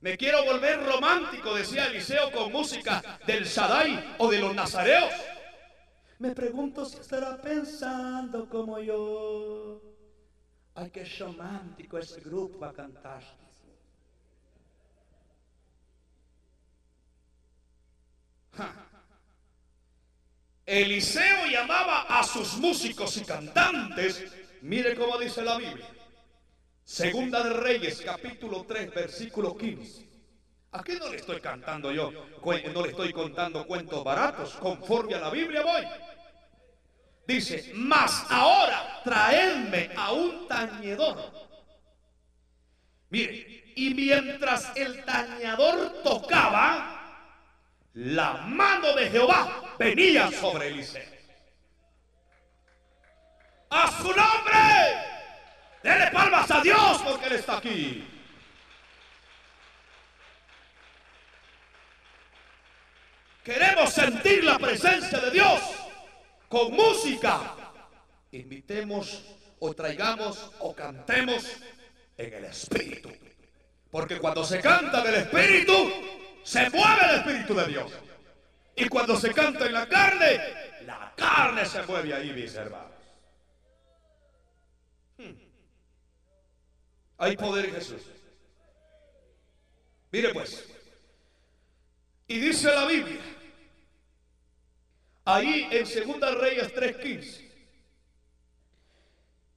[0.00, 5.12] Me quiero volver romántico, decía Eliseo, con música del Shaddai o de los nazareos.
[6.20, 9.80] Me pregunto si estará pensando como yo.
[10.74, 13.22] Ay, qué romántico ese grupo a cantar.
[20.66, 24.30] Eliseo llamaba a sus músicos y cantantes.
[24.60, 25.88] Mire cómo dice la Biblia.
[26.84, 30.10] Segunda de Reyes, capítulo 3, versículo 15.
[30.72, 35.30] Aquí no le estoy cantando yo, no le estoy contando cuentos baratos, conforme a la
[35.30, 36.09] Biblia voy.
[37.30, 41.30] Dice, mas ahora traedme a un tañedor.
[43.10, 47.30] Mire, y mientras el tañador tocaba,
[47.94, 51.04] la mano de Jehová venía sobre Eliseo.
[53.70, 54.98] A su nombre,
[55.84, 58.08] dele palmas a Dios porque Él está aquí.
[63.44, 65.79] Queremos sentir la presencia de Dios
[66.50, 67.54] con música.
[68.32, 69.22] Invitemos
[69.60, 71.46] o traigamos o cantemos
[72.18, 73.10] en el Espíritu.
[73.90, 75.72] Porque cuando se canta en el Espíritu,
[76.42, 77.92] se mueve el Espíritu de Dios.
[78.76, 80.40] Y cuando se canta en la carne,
[80.86, 82.92] la carne se mueve ahí, mis hermanos.
[85.18, 85.34] Hmm.
[87.18, 88.02] Hay poder en Jesús.
[90.10, 90.68] Mire pues.
[92.26, 93.20] Y dice la Biblia,
[95.34, 97.50] ahí en Segunda Reyes 3.15,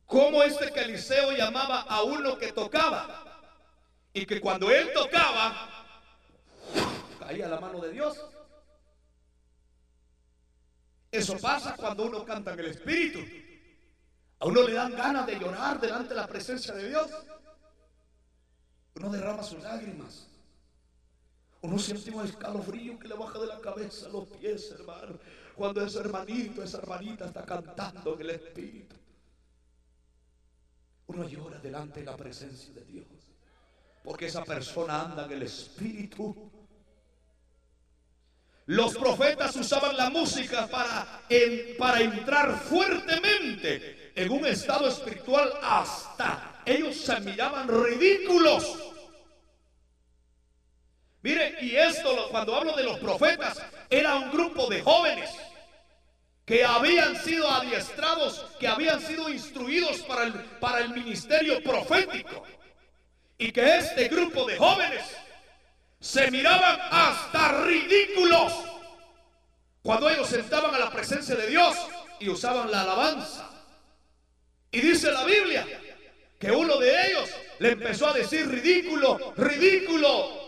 [0.05, 3.23] cómo este Eliseo llamaba a uno que tocaba.
[4.15, 5.69] Y que cuando él tocaba,
[7.19, 8.15] caía la mano de Dios.
[11.09, 13.19] Eso pasa cuando uno canta en el Espíritu.
[14.39, 17.09] A uno le dan ganas de llorar delante de la presencia de Dios.
[18.95, 20.27] Uno derrama sus lágrimas.
[21.61, 25.17] Uno siente un escalofrío que le baja de la cabeza a los pies, hermano.
[25.55, 28.95] Cuando ese hermanito, esa hermanita está cantando en el Espíritu.
[31.07, 33.05] Uno llora delante de la presencia de Dios.
[34.03, 36.51] Porque esa persona anda en el Espíritu.
[38.65, 41.23] Los profetas usaban la música para,
[41.77, 48.92] para entrar fuertemente en un estado espiritual hasta ellos se miraban ridículos.
[51.23, 55.29] Mire, y esto cuando hablo de los profetas, era un grupo de jóvenes
[56.45, 62.43] que habían sido adiestrados, que habían sido instruidos para el, para el ministerio profético.
[63.37, 65.01] Y que este grupo de jóvenes
[66.01, 68.53] se miraban hasta ridículos
[69.81, 71.75] cuando ellos sentaban a la presencia de Dios
[72.19, 73.49] y usaban la alabanza.
[74.71, 75.65] Y dice la Biblia
[76.37, 80.42] que uno de ellos le empezó a decir ridículo, ridículo.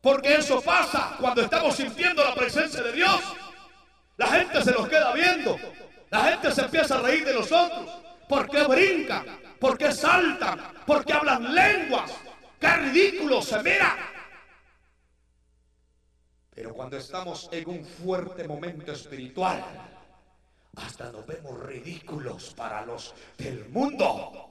[0.00, 3.20] Porque eso pasa cuando estamos sintiendo la presencia de Dios.
[4.16, 5.58] La gente se nos queda viendo.
[6.10, 7.90] La gente se empieza a reír de nosotros.
[8.28, 9.26] Porque brincan,
[9.58, 12.10] porque saltan, porque hablan lenguas.
[12.58, 13.96] Qué ridículo se mira.
[16.50, 19.64] Pero cuando estamos en un fuerte momento espiritual,
[20.76, 24.48] hasta nos vemos ridículos para los del mundo.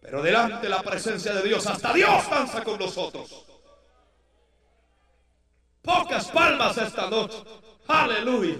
[0.00, 3.49] Pero delante de la presencia de Dios, hasta Dios danza con nosotros.
[5.82, 7.38] Pocas palmas esta noche.
[7.86, 8.56] Aleluya.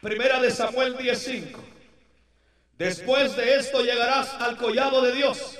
[0.00, 1.60] Primera de Samuel 10:5.
[2.78, 5.58] Después de esto llegarás al collado de Dios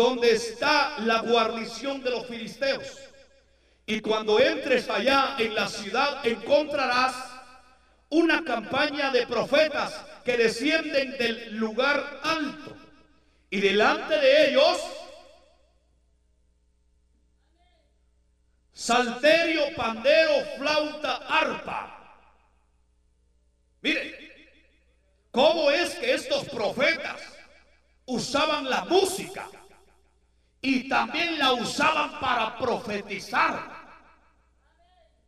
[0.00, 3.10] donde está la guarnición de los filisteos.
[3.84, 7.14] Y cuando entres allá en la ciudad encontrarás
[8.08, 12.76] una campaña de profetas que descienden del lugar alto.
[13.50, 14.80] Y delante de ellos,
[18.80, 22.16] salterio, pandero, flauta, arpa.
[23.82, 24.02] Mire,
[25.30, 27.20] ¿cómo es que estos profetas
[28.06, 29.48] usaban la música
[30.62, 33.80] y también la usaban para profetizar.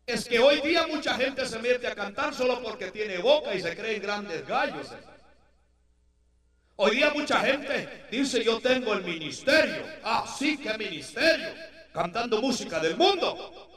[0.07, 3.61] Es que hoy día mucha gente se mete a cantar solo porque tiene boca y
[3.61, 4.89] se creen grandes gallos.
[6.77, 9.85] Hoy día mucha gente dice yo tengo el ministerio.
[10.03, 11.72] Ah, sí, qué ministerio.
[11.93, 13.71] Cantando música del mundo.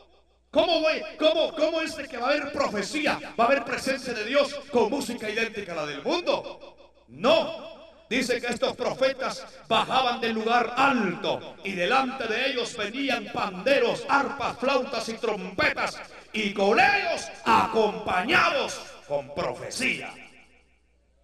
[0.51, 0.81] ¿Cómo?
[1.19, 3.19] ¿Cómo, ¿Cómo es de que va a haber profecía?
[3.37, 6.93] ¿Va a haber presencia de Dios con música idéntica a la del mundo?
[7.09, 7.75] No.
[8.09, 14.57] Dice que estos profetas bajaban del lugar alto y delante de ellos venían panderos, arpas,
[14.59, 15.99] flautas y trompetas
[16.31, 20.13] y con ellos acompañados con profecía.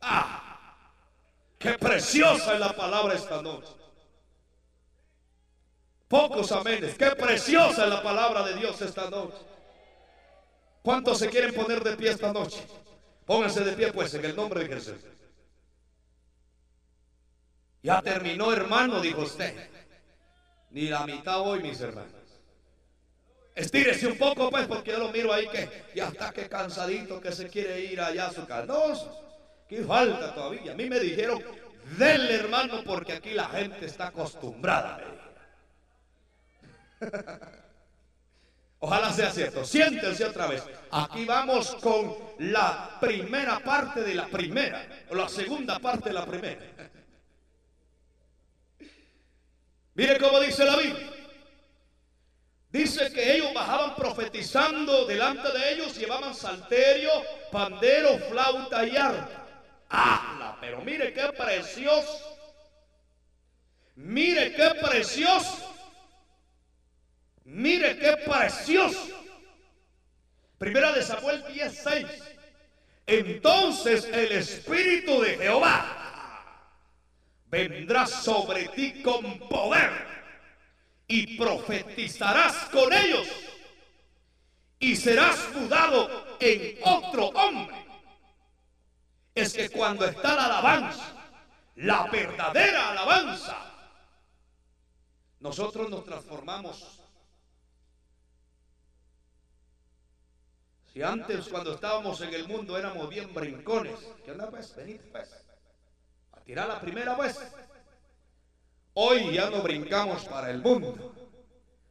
[0.02, 0.76] Ah,
[1.60, 3.81] qué preciosa es la palabra esta noche.
[6.12, 6.96] Pocos amenes.
[6.96, 9.38] Qué preciosa es la palabra de Dios esta noche.
[10.82, 12.62] ¿Cuántos se quieren poner de pie esta noche?
[13.26, 14.98] Pónganse de pie pues en el nombre de Jesús.
[17.82, 19.70] Ya terminó hermano, dijo usted.
[20.72, 22.12] Ni la mitad hoy, mis hermanos.
[23.56, 27.32] Estírese un poco pues porque yo lo miro ahí que ya está que cansadito que
[27.32, 28.76] se quiere ir allá a su casa.
[29.66, 30.74] ¿Qué falta todavía?
[30.74, 31.42] A mí me dijeron,
[31.98, 35.21] denle hermano porque aquí la gente está acostumbrada.
[38.80, 39.64] Ojalá sea cierto.
[39.64, 40.64] Siéntense otra vez.
[40.90, 44.88] Aquí vamos con la primera parte de la primera.
[45.10, 46.62] O la segunda parte de la primera.
[49.94, 51.12] Mire cómo dice la Biblia.
[52.70, 57.12] Dice que ellos bajaban profetizando delante de ellos, llevaban salterio,
[57.52, 59.46] pandero, flauta y arpa.
[59.90, 60.58] ¡Ah!
[60.62, 62.38] Pero mire qué precioso.
[63.96, 65.71] Mire qué precioso.
[67.44, 69.08] Mire qué precioso.
[70.58, 72.08] Primera de Samuel 10:6.
[73.08, 76.02] Entonces el Espíritu de Jehová
[77.48, 79.92] vendrá sobre ti con poder
[81.08, 83.28] y profetizarás con ellos
[84.80, 87.76] y serás mudado en otro hombre.
[89.36, 91.14] Es que cuando está la alabanza,
[91.76, 93.58] la verdadera alabanza,
[95.40, 97.01] nosotros nos transformamos
[100.94, 104.76] Si antes cuando estábamos en el mundo éramos bien brincones, ¿qué onda pues?
[104.76, 105.46] Venite pues.
[106.34, 107.40] A tirar la primera pues.
[108.94, 111.16] Hoy ya no brincamos para el mundo.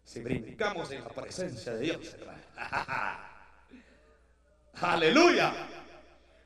[0.05, 2.14] Si brincamos en la presencia de Dios.
[4.82, 5.55] Aleluya.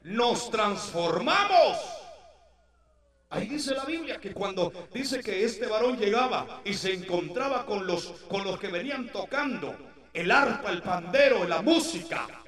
[0.05, 1.77] Nos transformamos.
[3.31, 7.85] Ahí dice la Biblia que cuando dice que este varón llegaba y se encontraba con
[7.85, 9.75] los, con los que venían tocando
[10.13, 12.44] el arpa, el pandero, la música,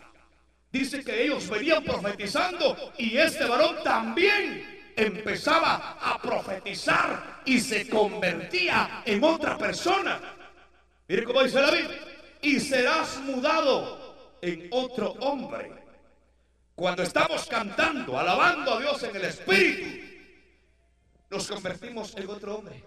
[0.79, 9.03] Dice que ellos venían profetizando y este varón también empezaba a profetizar y se convertía
[9.07, 10.21] en otra persona.
[11.09, 11.99] Mire cómo dice Biblia.
[12.43, 15.73] Y serás mudado en otro hombre.
[16.75, 20.07] Cuando estamos cantando, alabando a Dios en el Espíritu,
[21.31, 22.85] nos convertimos en otro hombre.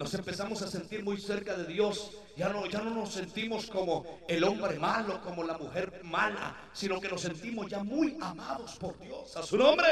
[0.00, 2.12] Nos empezamos a sentir muy cerca de Dios.
[2.34, 6.98] Ya no, ya no nos sentimos como el hombre malo, como la mujer mala, sino
[6.98, 9.36] que nos sentimos ya muy amados por Dios.
[9.36, 9.86] A su nombre.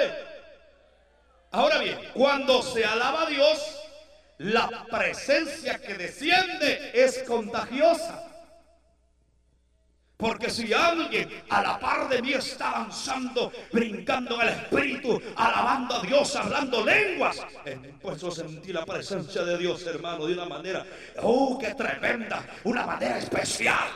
[1.50, 3.58] Ahora bien, cuando se alaba a Dios,
[4.38, 8.27] la presencia que desciende es contagiosa.
[10.18, 15.94] Porque si alguien a la par de mí está danzando, brincando en el espíritu, alabando
[15.94, 17.38] a Dios, hablando lenguas,
[18.02, 20.84] pues yo sentí la presencia de Dios, hermano, de una manera,
[21.22, 23.88] oh, qué tremenda, una manera especial.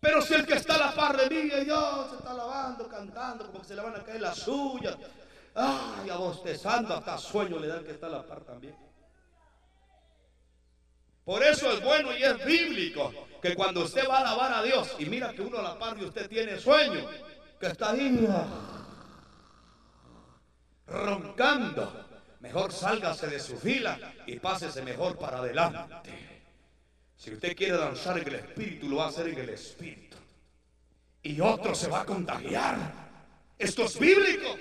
[0.00, 3.46] Pero si el que está a la par de mí, Dios se está alabando, cantando,
[3.46, 4.96] como que se le van a caer las suyas,
[5.54, 8.74] ay, abostezando, hasta sueño le dan que está a la par también.
[11.24, 14.94] Por eso es bueno y es bíblico que cuando usted va a alabar a Dios
[14.98, 17.08] y mira que uno a la par de usted tiene sueño,
[17.58, 18.26] que está ahí
[20.86, 22.06] roncando,
[22.40, 25.94] mejor sálgase de su fila y pásese mejor para adelante.
[27.16, 30.18] Si usted quiere danzar en el espíritu, lo va a hacer en el espíritu.
[31.22, 32.76] Y otro se va a contagiar.
[33.58, 34.56] Esto es bíblico.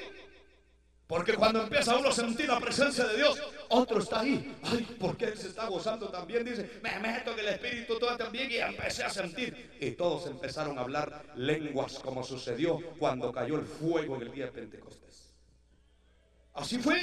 [1.13, 3.39] Porque cuando empieza uno a sentir la presencia de Dios,
[3.69, 4.57] otro está ahí.
[4.63, 6.43] Ay, porque él se está gozando también.
[6.43, 9.77] Dice, me meto en el Espíritu todo también y empecé a sentir.
[9.79, 14.45] Y todos empezaron a hablar lenguas como sucedió cuando cayó el fuego en el día
[14.45, 15.35] de Pentecostés.
[16.55, 16.99] Así fue.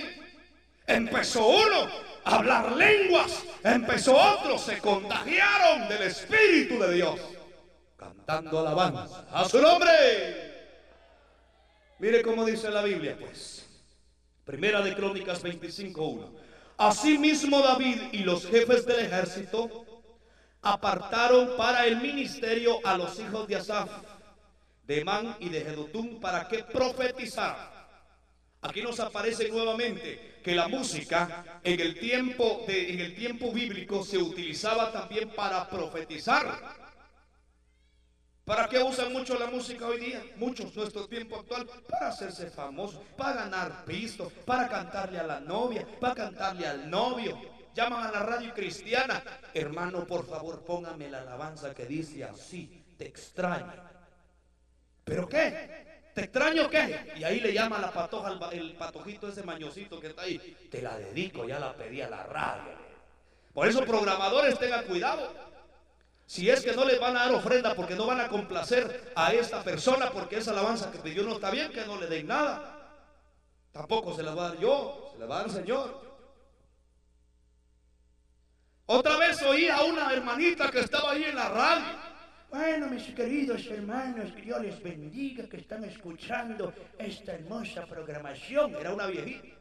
[0.88, 1.88] Empezó uno
[2.24, 3.44] a hablar lenguas.
[3.62, 4.58] Empezó otro.
[4.58, 7.20] Se contagiaron del Espíritu de Dios.
[7.96, 10.50] Cantando alabanza a su nombre.
[12.00, 13.69] Mire cómo dice la Biblia, pues.
[14.50, 16.26] Primera de Crónicas 25.1.
[16.76, 20.02] Asimismo David y los jefes del ejército
[20.60, 23.88] apartaron para el ministerio a los hijos de Asaf,
[24.88, 27.70] de Man y de Jedutún para que profetizaran.
[28.62, 34.04] Aquí nos aparece nuevamente que la música en el tiempo de, en el tiempo bíblico
[34.04, 36.79] se utilizaba también para profetizar.
[38.50, 40.24] ¿Para qué usan mucho la música hoy día?
[40.34, 45.86] Muchos, nuestro tiempo actual, para hacerse famosos, para ganar pisto, para cantarle a la novia,
[46.00, 47.40] para cantarle al novio.
[47.76, 49.22] Llaman a la radio cristiana.
[49.54, 53.72] Hermano, por favor, póngame la alabanza que dice así, te extraño.
[55.04, 56.10] ¿Pero qué?
[56.12, 57.12] ¿Te extraño qué?
[57.18, 60.68] Y ahí le llama la patoja, el, patojito ese mañosito que está ahí.
[60.68, 62.72] Te la dedico, ya la pedí a la radio.
[63.54, 65.49] Por eso programadores tengan cuidado.
[66.30, 69.32] Si es que no les van a dar ofrenda porque no van a complacer a
[69.32, 73.02] esta persona porque esa alabanza que pidió no está bien, que no le den nada.
[73.72, 76.00] Tampoco se la va a dar yo, se la va a dar el Señor.
[78.86, 81.98] Otra vez oí a una hermanita que estaba ahí en la radio.
[82.48, 88.76] Bueno, mis queridos hermanos, que Dios les bendiga que están escuchando esta hermosa programación.
[88.76, 89.59] Era una viejita.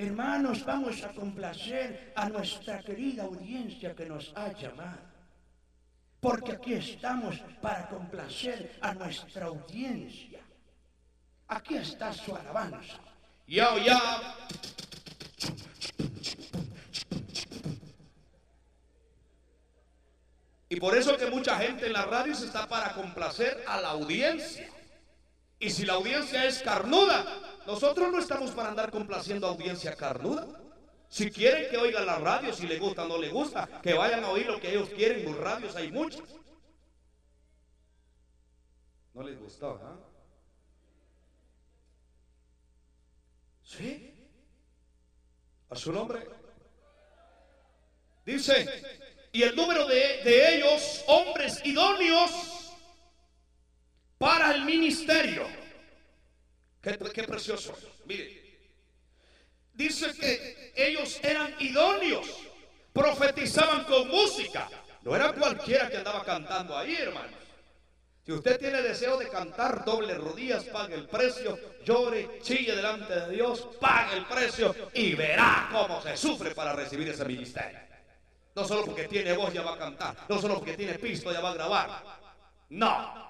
[0.00, 5.02] Hermanos, vamos a complacer a nuestra querida audiencia que nos ha llamado.
[6.18, 10.40] Porque aquí estamos para complacer a nuestra audiencia.
[11.48, 12.98] Aquí está su alabanza.
[20.70, 23.90] Y por eso que mucha gente en la radio se está para complacer a la
[23.90, 24.66] audiencia.
[25.60, 27.24] Y si la audiencia es carnuda,
[27.66, 30.48] nosotros no estamos para andar complaciendo a audiencia carnuda.
[31.10, 34.24] Si quieren que oigan la radio, si les gusta o no les gusta, que vayan
[34.24, 35.22] a oír lo que ellos quieren.
[35.22, 36.22] Los radios hay muchos.
[39.12, 39.98] No les gustó, ¿ah?
[43.62, 44.14] ¿Sí?
[45.68, 46.26] A su nombre.
[48.24, 48.82] Dice,
[49.30, 52.59] y el número de, de ellos, hombres idóneos,
[54.20, 55.46] para el ministerio.
[56.82, 57.74] Qué, precioso.
[58.04, 58.60] Mire,
[59.72, 62.28] dice que ellos eran idóneos,
[62.92, 64.68] profetizaban con música.
[65.00, 67.32] No era cualquiera que andaba cantando ahí, hermanos.
[68.26, 73.30] Si usted tiene deseo de cantar doble rodillas, pague el precio, llore, chille delante de
[73.30, 77.78] Dios, pague el precio y verá cómo se sufre para recibir ese ministerio.
[78.54, 81.40] No solo porque tiene voz ya va a cantar, no solo porque tiene pisto ya
[81.40, 82.20] va a grabar.
[82.68, 83.29] No,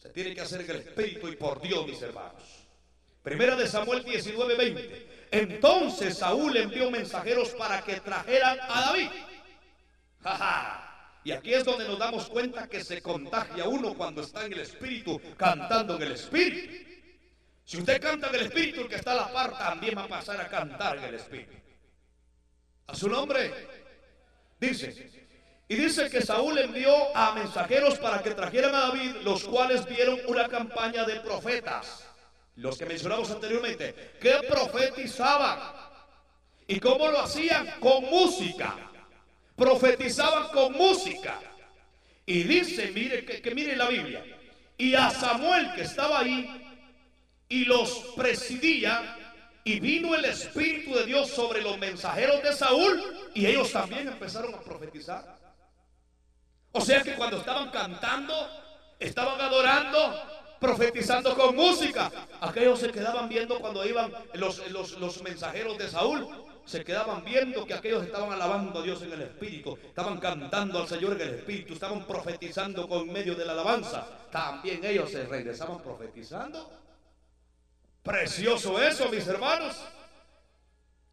[0.00, 2.42] se tiene que hacer en el Espíritu y por Dios, mis hermanos.
[3.22, 5.26] Primera de Samuel 19, 20.
[5.30, 9.10] Entonces Saúl envió mensajeros para que trajeran a David.
[11.22, 14.60] Y aquí es donde nos damos cuenta que se contagia uno cuando está en el
[14.60, 16.88] Espíritu, cantando en el Espíritu.
[17.62, 20.08] Si usted canta en el Espíritu, el que está a la par también va a
[20.08, 21.52] pasar a cantar en el Espíritu.
[22.86, 23.52] A su nombre.
[24.58, 25.28] Dice,
[25.70, 30.18] y dice que Saúl envió a mensajeros para que trajeran a David, los cuales vieron
[30.26, 32.04] una campaña de profetas,
[32.56, 35.60] los que mencionamos anteriormente, que profetizaban.
[36.66, 37.78] ¿Y cómo lo hacían?
[37.78, 38.90] Con música.
[39.54, 41.38] Profetizaban con música.
[42.26, 44.24] Y dice, mire, que, que mire la Biblia.
[44.76, 46.82] Y a Samuel que estaba ahí
[47.48, 49.16] y los presidía,
[49.62, 54.52] y vino el Espíritu de Dios sobre los mensajeros de Saúl, y ellos también empezaron
[54.52, 55.39] a profetizar.
[56.72, 58.34] O sea que cuando estaban cantando,
[58.98, 59.98] estaban adorando,
[60.60, 62.10] profetizando con música,
[62.40, 66.28] aquellos se quedaban viendo cuando iban los, los, mensajeros de Saúl.
[66.66, 70.86] Se quedaban viendo que aquellos estaban alabando a Dios en el Espíritu, estaban cantando al
[70.86, 74.06] Señor en el Espíritu, estaban profetizando con medio de la alabanza.
[74.30, 76.70] También ellos se regresaban profetizando.
[78.02, 79.76] Precioso eso, mis hermanos.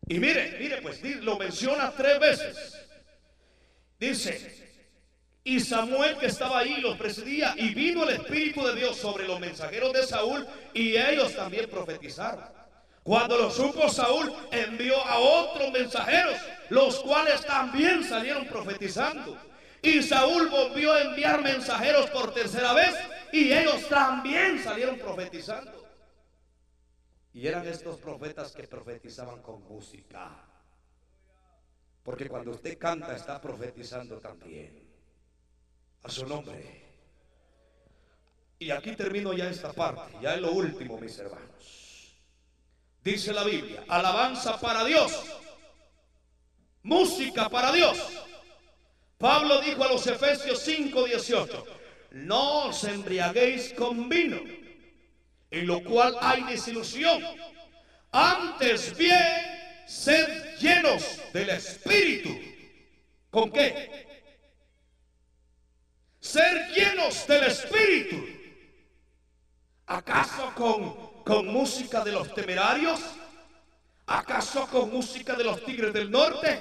[0.07, 2.87] Y mire, mire, pues lo menciona tres veces.
[3.99, 4.66] Dice,
[5.47, 9.39] y Samuel que estaba ahí los presidía y vino el Espíritu de Dios sobre los
[9.39, 12.43] mensajeros de Saúl y ellos también profetizaron.
[13.01, 16.35] Cuando lo supo Saúl envió a otros mensajeros,
[16.67, 19.37] los cuales también salieron profetizando.
[19.81, 22.93] Y Saúl volvió a enviar mensajeros por tercera vez
[23.31, 25.87] y ellos también salieron profetizando.
[27.31, 30.43] Y eran estos profetas que profetizaban con música.
[32.03, 34.86] Porque cuando usted canta está profetizando también
[36.09, 36.77] su nombre.
[38.59, 42.15] Y aquí termino ya esta parte, ya es lo último, mis hermanos.
[43.03, 45.13] Dice la Biblia, alabanza para Dios,
[46.83, 47.97] música para Dios.
[49.17, 51.65] Pablo dijo a los Efesios 5:18,
[52.11, 54.41] no os embriaguéis con vino,
[55.51, 57.23] en lo cual hay desilusión.
[58.11, 61.03] Antes bien, sed llenos
[61.33, 62.29] del Espíritu.
[63.29, 64.06] ¿Con qué?
[66.27, 68.17] Ser llenos del Espíritu.
[69.85, 72.99] ¿Acaso con, con música de los temerarios?
[74.07, 76.59] ¿Acaso con música de los tigres del norte?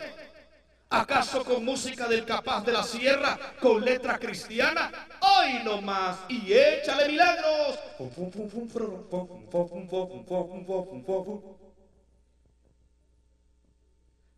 [0.90, 4.92] ¿Acaso con música del capaz de la sierra, con letra cristiana?
[5.20, 6.18] ¡Ay no más!
[6.28, 7.76] ¡Y échale milagros!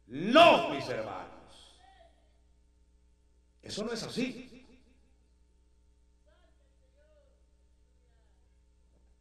[0.07, 1.79] No, mis hermanos.
[3.61, 4.58] Eso no es así.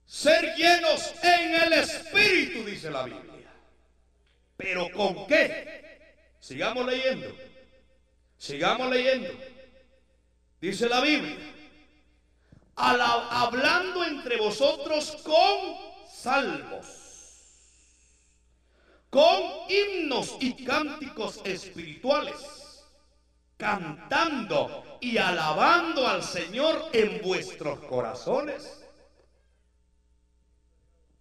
[0.07, 3.51] Ser llenos en el Espíritu, dice la Biblia.
[4.55, 6.31] ¿Pero con qué?
[6.39, 7.35] Sigamos leyendo.
[8.37, 9.29] Sigamos leyendo.
[10.61, 11.35] Dice la Biblia.
[12.75, 15.75] hablando entre vosotros con
[16.09, 16.87] salmos,
[19.09, 22.85] con himnos y cánticos espirituales,
[23.57, 28.76] cantando y alabando al Señor en vuestros corazones.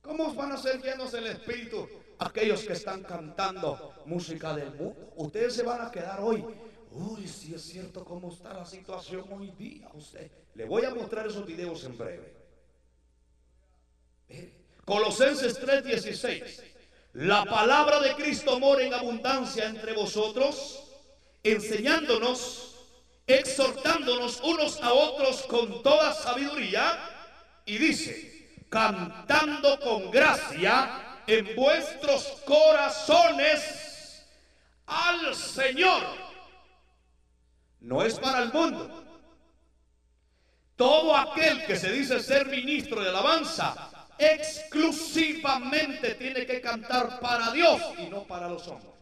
[0.07, 1.89] ¿Cómo van a ser llenos del Espíritu
[2.19, 5.13] aquellos que están cantando música del mundo.
[5.17, 6.45] Ustedes se van a quedar hoy.
[6.93, 9.89] Uy, si es cierto cómo está la situación hoy día.
[9.93, 12.35] Usted, le voy a mostrar esos videos en breve.
[14.85, 16.63] Colosenses 3:16.
[17.15, 20.85] La palabra de Cristo mora en abundancia entre vosotros,
[21.43, 22.75] enseñándonos,
[23.27, 27.13] exhortándonos unos a otros con toda sabiduría.
[27.65, 28.36] Y dice,
[28.77, 34.22] cantando con gracia en vuestros corazones
[34.85, 36.03] al Señor.
[37.81, 39.03] No es para el mundo.
[40.77, 47.81] Todo aquel que se dice ser ministro de alabanza exclusivamente tiene que cantar para Dios
[47.97, 48.93] y no para los hombres.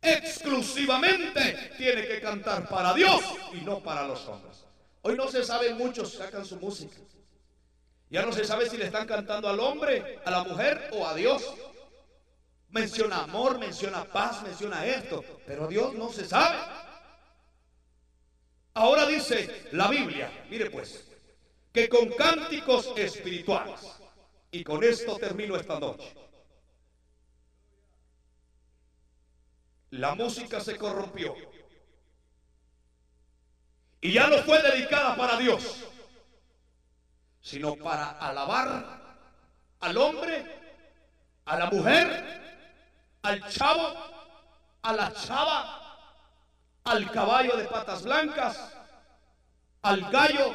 [0.00, 3.20] Exclusivamente tiene que cantar para Dios
[3.52, 4.64] y no para los hombres.
[5.02, 6.96] Hoy no se sabe, muchos sacan su música.
[8.08, 11.14] Ya no se sabe si le están cantando al hombre, a la mujer o a
[11.14, 11.42] Dios.
[12.68, 16.58] Menciona amor, menciona paz, menciona esto, pero Dios no se sabe.
[18.74, 21.08] Ahora dice la Biblia, mire pues,
[21.72, 23.80] que con cánticos espirituales,
[24.50, 26.14] y con esto termino esta noche,
[29.90, 31.34] la música se corrompió
[34.00, 35.86] y ya no fue dedicada para Dios
[37.46, 38.84] sino para alabar
[39.78, 40.44] al hombre,
[41.44, 42.40] a la mujer,
[43.22, 43.94] al chavo,
[44.82, 46.10] a la chava,
[46.82, 48.58] al caballo de patas blancas,
[49.82, 50.54] al gallo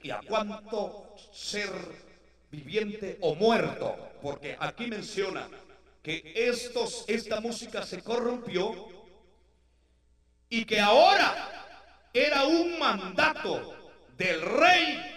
[0.00, 1.72] y a cuanto ser
[2.52, 5.48] viviente o muerto, porque aquí menciona
[6.04, 8.86] que estos, esta música se corrompió
[10.48, 11.66] y que ahora
[12.14, 13.74] era un mandato
[14.16, 15.09] del rey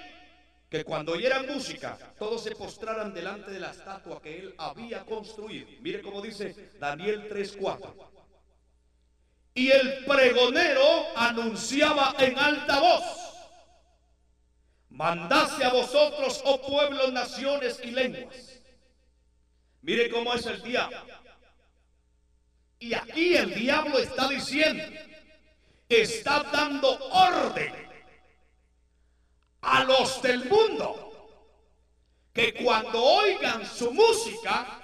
[0.73, 5.67] que cuando oyeran música, todos se postraran delante de la estatua que él había construido.
[5.81, 7.93] Mire cómo dice Daniel 3:4.
[9.53, 13.03] Y el pregonero anunciaba en alta voz,
[14.89, 18.59] mandase a vosotros, oh pueblos, naciones y lenguas.
[19.83, 20.97] Mire cómo es el diablo.
[22.79, 24.83] Y aquí el diablo está diciendo,
[25.87, 27.82] está dando orden
[29.63, 31.03] a los del mundo
[32.33, 34.79] que cuando oigan su música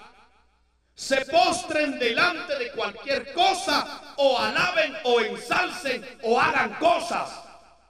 [0.93, 7.29] se postren delante de cualquier cosa o alaben o ensalcen o hagan cosas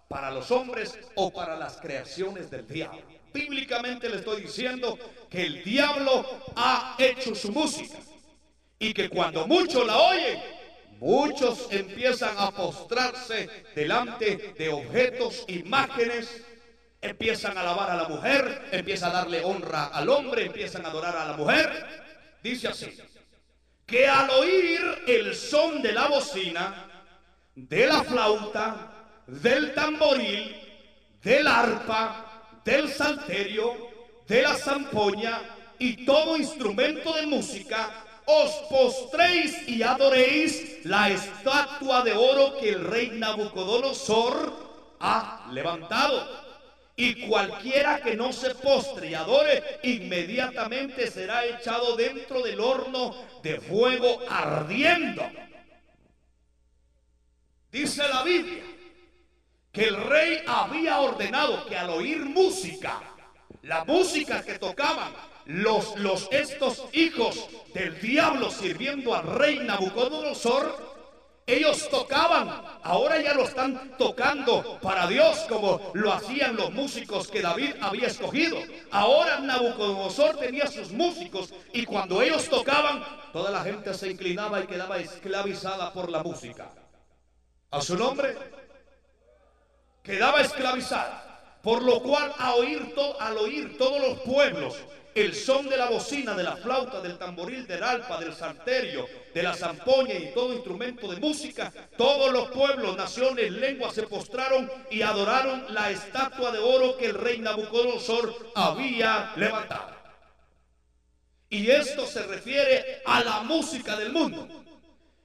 [0.07, 3.01] para los hombres o para las creaciones del diablo.
[3.33, 4.97] Bíblicamente le estoy diciendo
[5.29, 6.25] que el diablo
[6.55, 7.97] ha hecho su música
[8.79, 10.39] y que cuando muchos la oyen,
[10.99, 16.43] muchos empiezan a postrarse delante de objetos, imágenes
[17.01, 21.15] Empiezan a alabar a la mujer, empiezan a darle honra al hombre, empiezan a adorar
[21.15, 22.03] a la mujer.
[22.43, 22.97] Dice así,
[23.85, 26.87] que al oír el son de la bocina,
[27.55, 30.55] de la flauta, del tamboril,
[31.23, 33.75] del arpa, del salterio,
[34.27, 35.41] de la zampoña
[35.79, 42.85] y todo instrumento de música, os postréis y adoréis la estatua de oro que el
[42.85, 46.48] rey Nabucodonosor ha levantado
[46.99, 53.61] y cualquiera que no se postre y adore, inmediatamente será echado dentro del horno de
[53.61, 55.23] fuego ardiendo.
[57.71, 58.63] Dice la Biblia
[59.71, 63.01] que el rey había ordenado que al oír música,
[63.61, 65.13] la música que tocaban
[65.45, 70.88] los, los estos hijos del diablo sirviendo al rey Nabucodonosor,
[71.53, 77.41] ellos tocaban, ahora ya lo están tocando para Dios como lo hacían los músicos que
[77.41, 78.57] David había escogido.
[78.91, 84.67] Ahora Nabucodonosor tenía sus músicos y cuando ellos tocaban, toda la gente se inclinaba y
[84.67, 86.69] quedaba esclavizada por la música.
[87.71, 88.35] A su nombre,
[90.03, 91.25] quedaba esclavizada.
[91.61, 94.77] Por lo cual al oír, al oír todos los pueblos
[95.15, 99.43] el son de la bocina, de la flauta, del tamboril, del alpa, del salterio, de
[99.43, 105.01] la zampoña y todo instrumento de música, todos los pueblos, naciones, lenguas se postraron y
[105.01, 109.97] adoraron la estatua de oro que el rey Nabucodonosor había levantado.
[111.49, 114.47] Y esto se refiere a la música del mundo.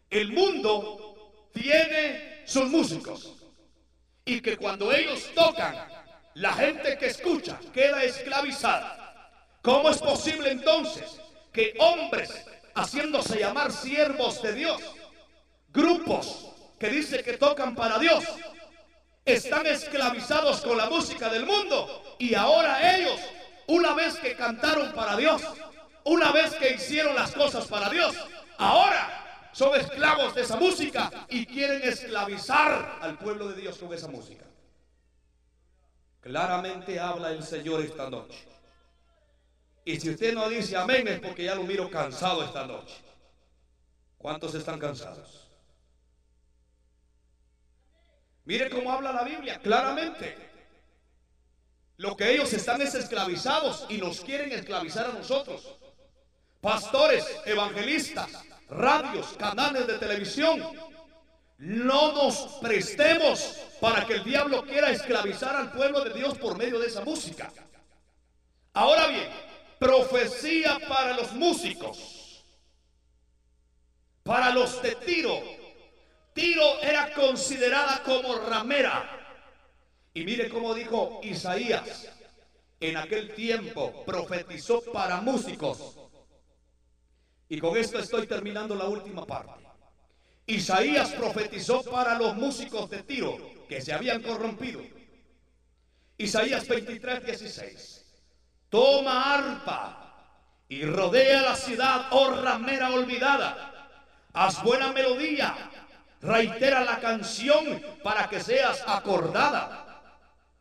[0.08, 3.34] El mundo tiene sus músicos.
[4.24, 5.76] Y que cuando ellos tocan,
[6.34, 9.03] la gente que escucha queda esclavizada.
[9.64, 11.18] ¿Cómo es posible entonces
[11.50, 12.30] que hombres
[12.74, 14.78] haciéndose llamar siervos de Dios,
[15.72, 18.22] grupos que dice que tocan para Dios,
[19.24, 23.18] están esclavizados con la música del mundo y ahora ellos,
[23.66, 25.40] una vez que cantaron para Dios,
[26.04, 28.14] una vez que hicieron las cosas para Dios,
[28.58, 34.08] ahora son esclavos de esa música y quieren esclavizar al pueblo de Dios con esa
[34.08, 34.44] música.
[36.20, 38.53] Claramente habla el Señor esta noche.
[39.84, 42.94] Y si usted no dice amén es porque ya lo miro cansado esta noche.
[44.16, 45.50] ¿Cuántos están cansados?
[48.46, 50.36] Mire cómo habla la Biblia, claramente.
[51.96, 55.76] Lo que ellos están es esclavizados y nos quieren esclavizar a nosotros.
[56.60, 58.30] Pastores, evangelistas,
[58.68, 60.62] radios, canales de televisión.
[61.58, 66.78] No nos prestemos para que el diablo quiera esclavizar al pueblo de Dios por medio
[66.78, 67.52] de esa música.
[68.72, 69.28] Ahora bien,
[69.84, 72.42] profecía para los músicos,
[74.22, 75.42] para los de Tiro.
[76.32, 79.10] Tiro era considerada como ramera.
[80.14, 82.10] Y mire cómo dijo Isaías,
[82.80, 85.98] en aquel tiempo profetizó para músicos.
[87.50, 89.52] Y con esto estoy terminando la última parte.
[90.46, 93.36] Isaías profetizó para los músicos de Tiro
[93.68, 94.80] que se habían corrompido.
[96.16, 97.93] Isaías 23, 16
[98.70, 100.04] toma arpa
[100.68, 103.70] y rodea la ciudad, oh ramera olvidada.
[104.32, 105.54] Haz buena melodía,
[106.20, 110.02] reitera la canción para que seas acordada.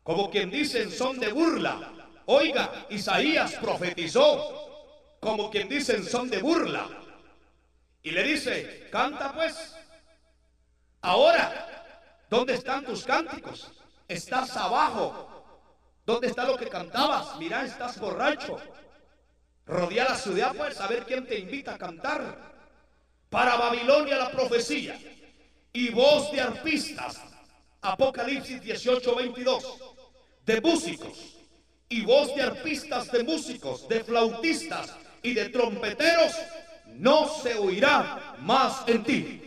[0.03, 1.91] Como quien dice en son de burla.
[2.25, 6.87] Oiga, Isaías profetizó, como quien dice en son de burla.
[8.03, 9.75] Y le dice, canta pues.
[11.01, 13.71] Ahora, ¿dónde están tus cánticos?
[14.07, 15.32] Estás abajo
[16.05, 17.37] ¿Dónde está lo que cantabas?
[17.39, 18.57] Mira, estás borracho.
[19.65, 22.53] Rodea la ciudad para saber quién te invita a cantar.
[23.29, 24.99] Para Babilonia la profecía
[25.71, 27.21] y voz de arpistas.
[27.81, 29.63] Apocalipsis 18, 22.
[30.45, 31.37] De músicos
[31.89, 36.33] y voz de arpistas, de músicos, de flautistas y de trompeteros
[36.95, 39.39] no se oirá más en ti.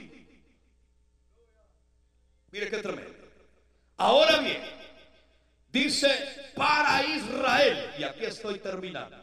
[2.50, 3.26] Mire qué tremendo.
[3.98, 4.62] Ahora bien,
[5.76, 6.08] dice
[6.54, 7.90] para Israel.
[7.98, 9.16] Y aquí estoy terminando.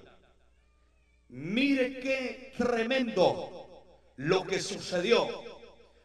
[1.30, 5.28] Mire qué tremendo lo que sucedió.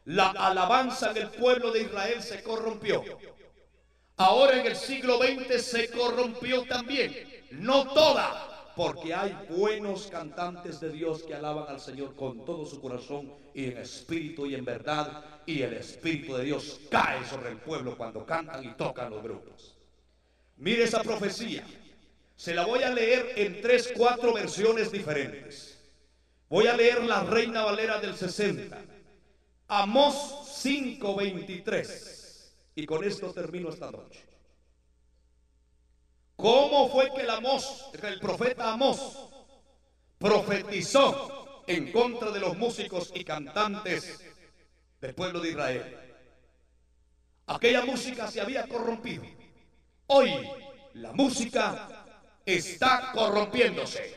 [0.06, 3.04] La alabanza en el pueblo de Israel se corrompió.
[4.16, 7.14] Ahora en el siglo XX se corrompió también.
[7.50, 12.80] No toda, porque hay buenos cantantes de Dios que alaban al Señor con todo su
[12.80, 15.24] corazón y en espíritu y en verdad.
[15.44, 19.77] Y el espíritu de Dios cae sobre el pueblo cuando cantan y tocan los grupos.
[20.58, 21.64] Mire esa profecía.
[22.36, 25.78] Se la voy a leer en tres, cuatro versiones diferentes.
[26.48, 28.80] Voy a leer la Reina Valera del 60.
[29.68, 32.54] Amós 5:23.
[32.74, 34.24] Y con esto termino esta noche.
[36.36, 39.28] ¿Cómo fue que el Amós, el profeta Amós,
[40.18, 44.20] profetizó en contra de los músicos y cantantes
[45.00, 45.98] del pueblo de Israel?
[47.46, 49.37] Aquella música se había corrompido.
[50.08, 50.32] Hoy
[50.94, 51.88] la música
[52.44, 54.16] está corrompiéndose.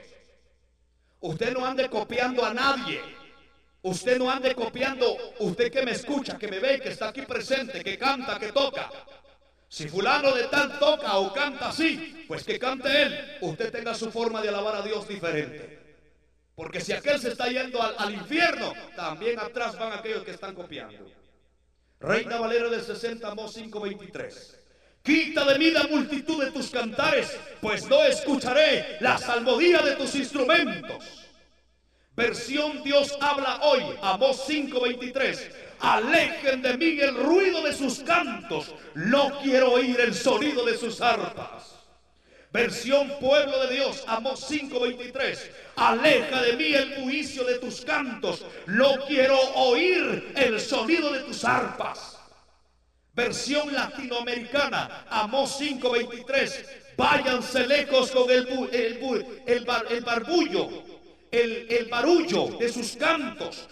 [1.20, 3.02] Usted no ande copiando a nadie.
[3.84, 7.84] Usted no ande copiando, usted que me escucha, que me ve, que está aquí presente,
[7.84, 8.90] que canta, que toca.
[9.68, 13.38] Si fulano de tal toca o canta así, pues que cante él.
[13.42, 15.80] Usted tenga su forma de alabar a Dios diferente.
[16.56, 21.12] Porque si aquel se está yendo al, infierno, también atrás van aquellos que están copiando.
[22.00, 24.61] Reina Valera del 60, Mo 523.
[25.04, 30.14] Quita de mí la multitud de tus cantares, pues no escucharé la salmodía de tus
[30.16, 31.22] instrumentos.
[32.16, 35.50] Versión Dios habla hoy, Amós 5:23.
[35.80, 41.02] Alejen de mí el ruido de sus cantos, no quiero oír el sonido de sus
[41.02, 41.72] arpas.
[42.52, 45.50] Versión Pueblo de Dios, Amós 5:23.
[45.78, 51.44] Aleja de mí el juicio de tus cantos, no quiero oír el sonido de tus
[51.44, 52.11] arpas.
[53.14, 56.96] Versión latinoamericana, Amós 5:23.
[56.96, 60.70] Váyanse lejos con el, el, el, barbullo,
[61.30, 63.68] el, el barullo de sus cantos.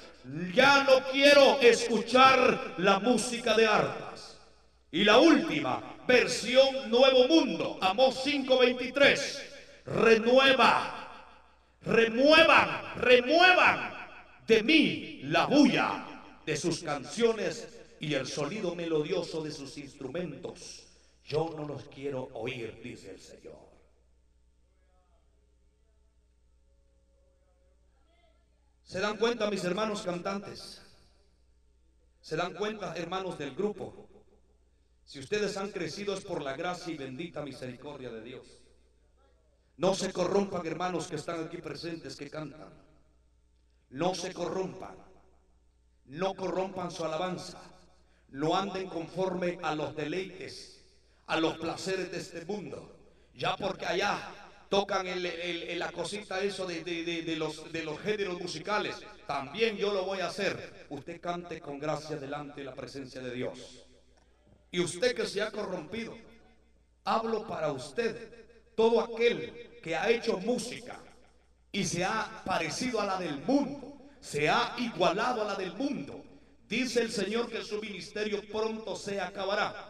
[0.54, 4.38] Ya no quiero escuchar la música de arpas.
[4.92, 9.42] Y la última, versión Nuevo Mundo, Amós 5:23.
[9.86, 11.28] Renueva,
[11.84, 13.94] remuevan, remuevan
[14.46, 16.06] de mí la bulla
[16.46, 20.86] de sus canciones y el sonido melodioso de sus instrumentos.
[21.26, 23.70] Yo no los quiero oír, dice el Señor.
[28.84, 30.82] ¿Se dan cuenta, mis hermanos cantantes?
[32.22, 34.08] ¿Se dan cuenta, hermanos del grupo?
[35.06, 38.47] Si ustedes han crecido es por la gracia y bendita misericordia de Dios.
[39.78, 42.74] No se corrompan, hermanos que están aquí presentes, que cantan.
[43.91, 44.95] No se corrompan.
[46.06, 47.62] No corrompan su alabanza
[48.32, 50.82] no anden conforme a los deleites,
[51.28, 52.96] a los placeres de este mundo.
[53.34, 54.20] Ya porque allá
[54.70, 58.96] tocan el, la cosita eso de, los, de los géneros musicales,
[59.28, 60.86] también yo lo voy a hacer.
[60.90, 63.86] Usted cante con gracia delante de la presencia de Dios.
[64.72, 66.16] Y usted que se ha corrompido,
[67.04, 71.00] hablo para usted, todo aquel que ha hecho música
[71.72, 76.24] y se ha parecido a la del mundo, se ha igualado a la del mundo,
[76.70, 79.89] Dice el Señor que su ministerio pronto se acabará.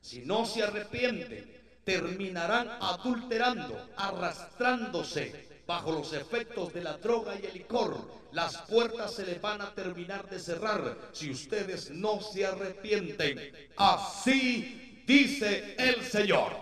[0.00, 7.54] Si no se arrepienten, terminarán adulterando, arrastrándose bajo los efectos de la droga y el
[7.54, 8.20] licor.
[8.30, 13.52] Las puertas se les van a terminar de cerrar si ustedes no se arrepienten.
[13.76, 16.52] Así dice el Señor.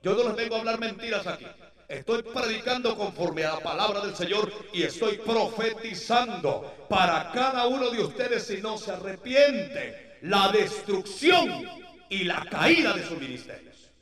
[0.00, 1.46] Yo no les vengo a hablar mentiras aquí.
[1.88, 8.02] Estoy predicando conforme a la palabra del Señor y estoy profetizando para cada uno de
[8.02, 11.64] ustedes si no se arrepiente la destrucción
[12.08, 13.92] y la caída de sus ministerios.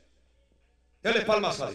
[1.03, 1.71] Denle palmas a.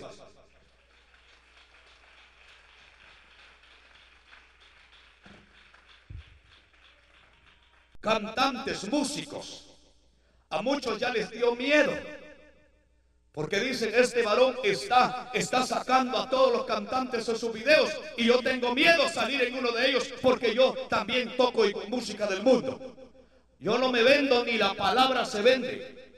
[8.01, 9.77] Cantantes, músicos,
[10.49, 11.93] a muchos ya les dio miedo
[13.33, 18.25] porque dicen, este varón está, está sacando a todos los cantantes de sus videos y
[18.25, 22.97] yo tengo miedo salir en uno de ellos porque yo también toco música del mundo.
[23.61, 26.11] Yo no me vendo ni la palabra se vende.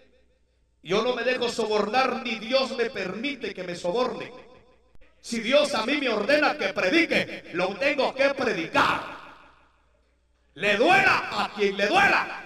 [0.82, 4.32] Yo no me dejo sobornar ni Dios me permite que me soborne.
[5.20, 9.02] Si Dios a mí me ordena que predique, lo tengo que predicar.
[10.54, 12.41] Le duela a quien le duela.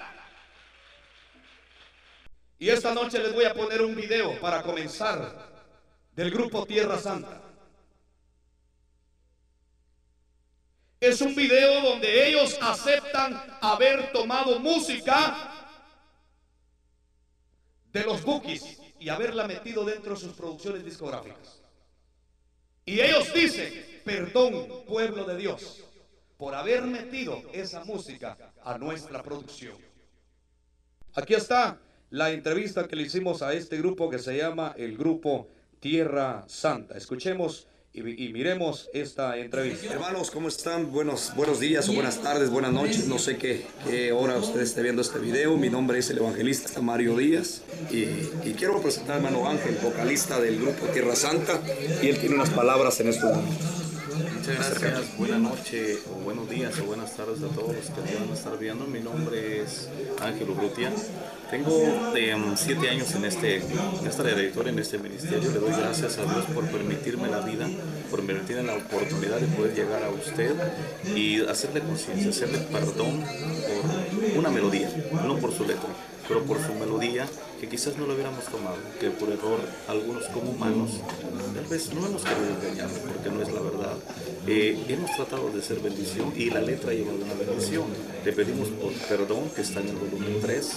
[2.59, 5.67] Y esta noche les voy a poner un video para comenzar
[6.13, 7.43] del grupo Tierra Santa.
[10.99, 15.69] Es un video donde ellos aceptan haber tomado música
[17.93, 21.63] de los bookies y haberla metido dentro de sus producciones discográficas.
[22.87, 25.85] Y ellos dicen, perdón pueblo de Dios,
[26.39, 29.77] por haber metido esa música a nuestra producción.
[31.15, 31.79] Aquí está
[32.11, 35.49] la entrevista que le hicimos a este grupo que se llama el Grupo
[35.81, 36.97] Tierra Santa.
[36.97, 39.91] Escuchemos y, miremos esta entrevista.
[39.93, 40.93] Hermanos, ¿cómo están?
[40.93, 43.09] Buenos, buenos días o buenas tardes, buenas noches.
[43.09, 45.57] No sé qué, hora usted esté viendo este video.
[45.57, 50.61] Mi nombre es el evangelista Mario Díaz y, quiero presentar a hermano Ángel, vocalista del
[50.61, 51.61] Grupo Tierra Santa,
[52.03, 53.96] y él tiene unas palabras en este momento.
[54.17, 58.31] Muchas gracias, buenas noches, o buenos días, o buenas tardes a todos los que van
[58.31, 58.87] a estar viendo.
[58.87, 59.89] Mi nombre es
[60.23, 60.91] Ángel Urrutia.
[61.51, 61.71] Tengo
[62.17, 65.51] em, siete años en, este, en esta directora, en este ministerio.
[65.53, 67.69] Le doy gracias a Dios por permitirme la vida,
[68.11, 70.55] por permitirme la oportunidad de poder llegar a usted
[71.15, 74.89] y hacerle conciencia, hacerle perdón por una melodía,
[75.27, 75.91] no por su letra
[76.29, 77.27] pero por su melodía,
[77.61, 80.91] que quizás no lo hubiéramos tomado, que por error algunos como humanos,
[81.55, 83.97] tal vez no hemos querido engañar, porque no es la verdad.
[84.47, 87.85] Eh, hemos tratado de ser bendición y la letra lleva una bendición.
[88.25, 90.73] Le pedimos por perdón, que está en el volumen 3,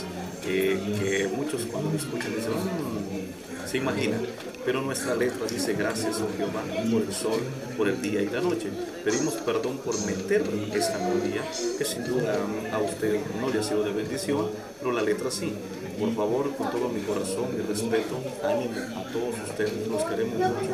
[0.46, 4.22] que muchos cuando lo escuchan dicen, mm, se imaginan.
[4.66, 6.62] pero nuestra letra dice gracias, oh Jehová,
[6.92, 7.40] por el sol,
[7.78, 8.68] por el día y la noche.
[9.04, 10.44] Pedimos perdón por meter
[10.74, 11.42] esta melodía,
[11.78, 12.38] que sin duda
[12.72, 14.50] a usted no le ha sido de bendición,
[14.80, 15.54] pero la letra sí.
[16.00, 20.72] Por favor, con todo mi corazón y respeto, ánimo a todos ustedes, los queremos mucho.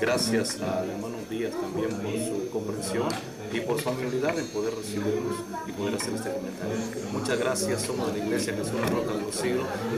[0.00, 3.08] Gracias al hermano Díaz también por su comprensión
[3.52, 5.36] y por su amabilidad en poder recibirnos
[5.66, 6.76] y poder hacer este comentario.
[7.12, 9.38] Muchas gracias, somos de la Iglesia Jesús la Roca de los.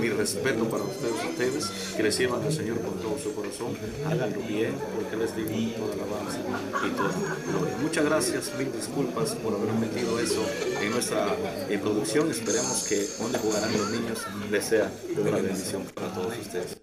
[0.00, 3.76] Mi respeto para ustedes, ustedes que le sirvan al Señor con todo su corazón.
[4.06, 6.38] Háganlo bien, porque les digo toda alabanza
[6.86, 7.10] y toda
[7.50, 7.76] gloria.
[7.82, 10.42] Muchas gracias, mil disculpas por haber metido eso
[10.80, 11.36] en nuestra
[11.68, 12.30] eh, producción.
[12.30, 14.18] Esperemos que donde jugarán los niños
[14.50, 16.80] les sea una bendición para todos ustedes.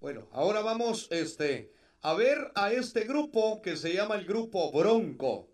[0.00, 1.72] Bueno, ahora vamos este,
[2.02, 5.48] a ver a este grupo que se llama el grupo Bronco.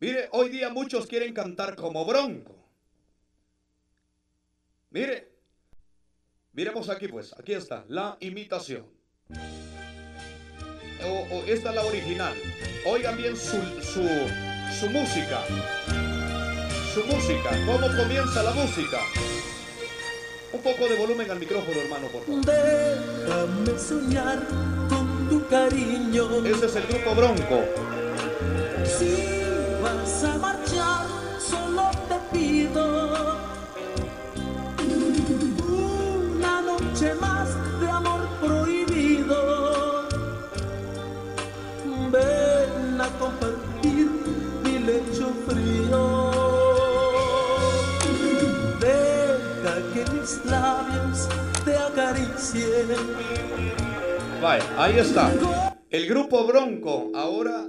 [0.00, 2.56] Mire, hoy día muchos quieren cantar como Bronco.
[4.90, 5.32] Mire,
[6.52, 8.86] miremos aquí pues, aquí está, la imitación.
[11.02, 12.34] O, esta es la original.
[12.84, 14.06] Oigan bien su, su,
[14.78, 15.42] su música.
[16.94, 18.98] Su música, cómo comienza la música.
[20.52, 22.44] Un poco de volumen al micrófono, hermano, por favor.
[22.44, 24.40] Déjame soñar
[24.88, 26.44] con tu cariño.
[26.44, 27.60] Ese es el grupo Bronco.
[28.84, 29.40] Sí
[29.80, 31.06] vas a marchar,
[31.38, 33.38] solo te pido
[35.68, 37.48] una noche más
[37.80, 40.08] de amor prohibido.
[42.10, 44.10] Ven a compartir
[44.64, 46.19] mi lecho frío.
[50.50, 51.28] Te.
[54.40, 55.32] Vaya, ahí está.
[55.90, 57.66] El grupo Bronco ahora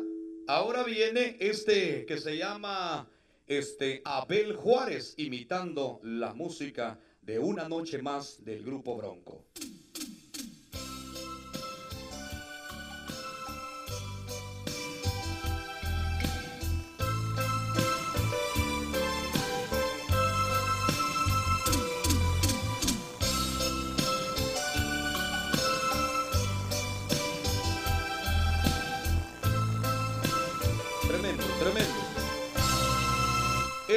[0.48, 3.08] Ahora viene este que se llama
[3.48, 9.46] este Abel Juárez imitando la música de Una noche más del grupo Bronco.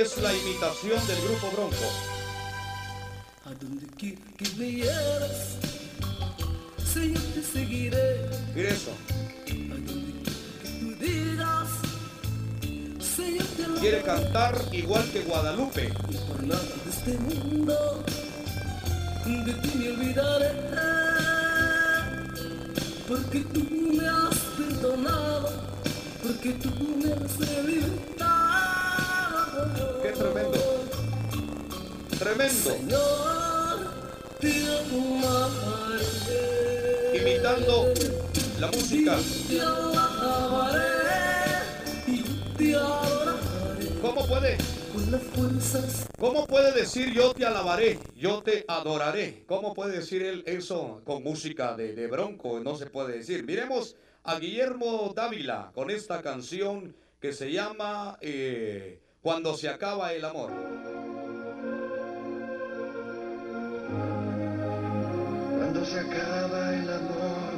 [0.01, 1.93] Es la imitación del grupo Bronco.
[3.45, 5.57] A donde quiera que me lleves,
[6.93, 8.29] Señor, te seguiré.
[8.55, 8.91] Mira eso.
[8.91, 10.13] A donde
[10.63, 11.69] que tú digas,
[13.17, 15.93] Señor, te lo Quiere cantar igual que Guadalupe.
[16.09, 18.05] Y por nada de este mundo,
[19.25, 20.51] de ti me olvidaré.
[23.07, 25.51] Porque tú me has perdonado,
[26.23, 28.34] porque tú me has libertado.
[30.03, 30.59] Qué tremendo.
[32.19, 32.77] Tremendo.
[37.15, 37.95] Imitando
[38.61, 39.17] la música.
[44.03, 44.59] ¿Cómo puede?
[46.19, 49.45] ¿Cómo puede decir yo te alabaré, yo te adoraré?
[49.47, 52.61] ¿Cómo puede decir él eso con música de, de bronco?
[52.61, 53.45] No se puede decir.
[53.45, 60.23] Miremos a Guillermo Dávila con esta canción que se llama eh, Cuando se acaba el
[60.23, 60.51] amor.
[65.57, 67.55] Cuando se acaba el amor,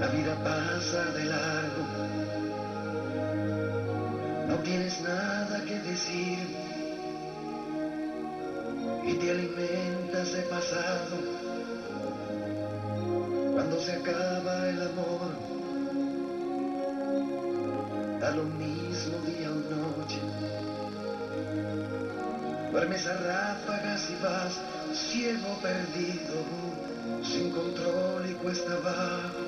[0.00, 1.84] la vida pasa de largo.
[4.48, 6.38] No tienes nada que decir
[9.04, 11.16] y te alimentas de pasado.
[13.52, 15.45] Cuando se acaba el amor,
[18.20, 20.20] da lo mismo día o noche.
[22.72, 24.54] Duermes a ráfagas y vas
[24.92, 26.36] ciego perdido,
[27.22, 29.44] sin control y cuesta abajo.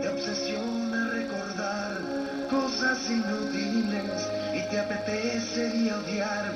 [0.00, 1.98] Te obsesiona recordar
[2.50, 6.52] cosas inútiles y te apetecería odiar.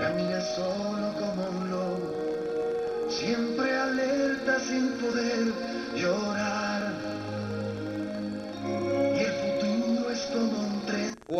[0.00, 5.52] Caminas solo como un lobo, siempre alerta sin poder
[5.94, 6.65] llorar.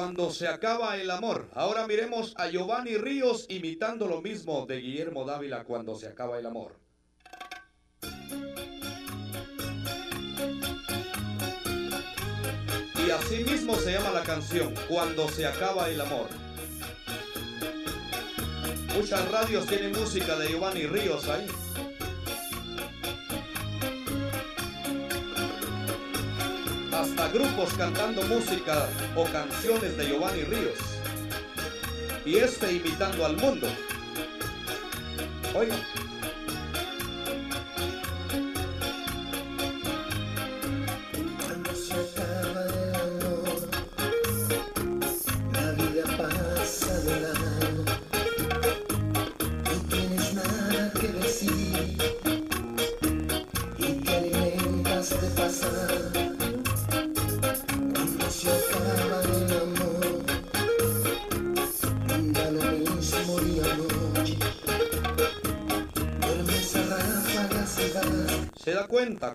[0.06, 1.50] Cuando se acaba el amor.
[1.52, 6.46] Ahora miremos a Giovanni Ríos imitando lo mismo de Guillermo Dávila cuando se acaba el
[6.46, 6.76] amor.
[13.04, 16.28] Y así mismo se llama la canción, Cuando se acaba el amor.
[18.94, 21.48] Muchas radios tienen música de Giovanni Ríos ahí.
[27.16, 30.76] Hasta grupos cantando música o canciones de Giovanni Ríos.
[32.26, 33.66] Y este imitando al mundo.
[35.54, 35.76] Oiga.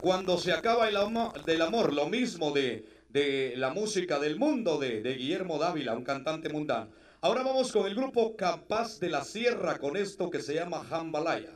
[0.02, 4.78] Cuando se acaba el amor, del amor, lo mismo de, de la música del mundo
[4.78, 6.90] de, de Guillermo Dávila, un cantante mundano.
[7.22, 11.52] Ahora vamos con el grupo Capaz de la Sierra con esto que se llama Jambalaya.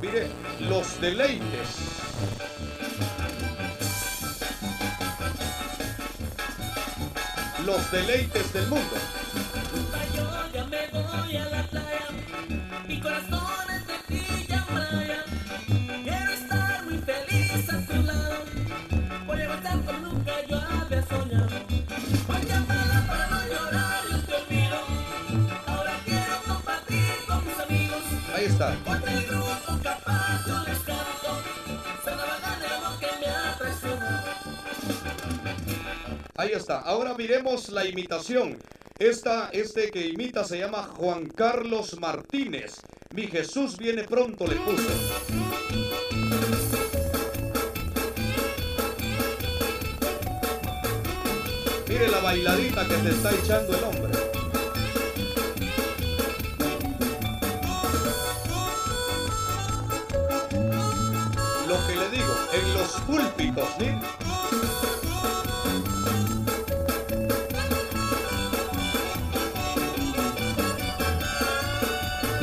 [0.00, 0.28] Mire,
[0.60, 1.68] los deleites.
[7.64, 8.96] Los deleites del mundo.
[36.36, 36.80] Ahí está.
[36.80, 38.58] Ahora miremos la imitación.
[38.98, 42.74] Esta, este que imita se llama Juan Carlos Martínez.
[43.14, 44.88] Mi Jesús viene pronto, le puso.
[51.88, 54.11] Mire la bailadita que te está echando el hombre.
[63.54, 63.60] Mi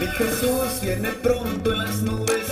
[0.05, 2.45] Jesús viene pronto en las nubes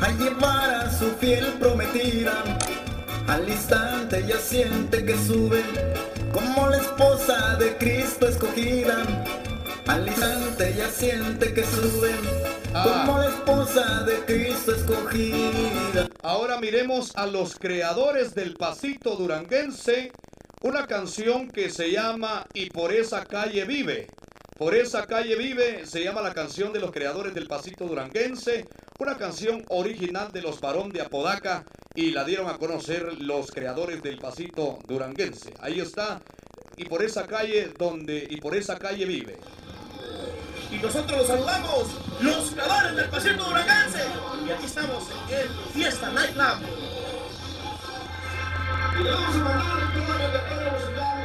[0.00, 2.42] a llevar a su fiel prometida.
[3.28, 5.62] Al instante ya siente que sube
[6.32, 9.04] como la esposa de Cristo escogida.
[9.86, 12.10] Al instante ya siente que sube
[12.72, 16.07] como la esposa de Cristo escogida.
[16.28, 20.12] Ahora miremos a los creadores del pasito duranguense,
[20.60, 24.08] una canción que se llama Y por esa calle vive.
[24.58, 28.66] Por esa calle vive se llama la canción de los creadores del pasito duranguense,
[28.98, 31.64] una canción original de los varón de Apodaca
[31.94, 35.54] y la dieron a conocer los creadores del pasito duranguense.
[35.60, 36.20] Ahí está.
[36.76, 39.38] Y por esa calle donde y por esa calle vive.
[40.70, 41.86] Y nosotros los saludamos,
[42.20, 44.04] los creadores del pasito duranguense.
[44.46, 46.68] Y aquí estamos en Fiesta Night Club.
[48.98, 51.24] Y le vamos a mandar un tema de Pedro musical.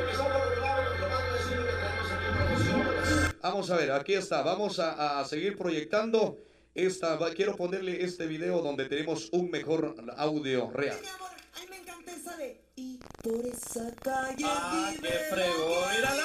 [0.00, 3.36] Empezamos a recordar lo que más decir que tenemos aquí en promoción.
[3.42, 4.42] Vamos a ver, aquí está.
[4.42, 6.38] Vamos a, a seguir proyectando
[6.74, 7.16] esta.
[7.16, 10.96] va- Quiero ponerle este video donde tenemos un mejor audio real.
[11.00, 11.30] Mi amor,
[11.60, 16.24] ay me encanta esa de Y por esa calle Ah, vive qué la fregón, mírala.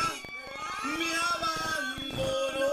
[0.83, 2.69] Me abandonó.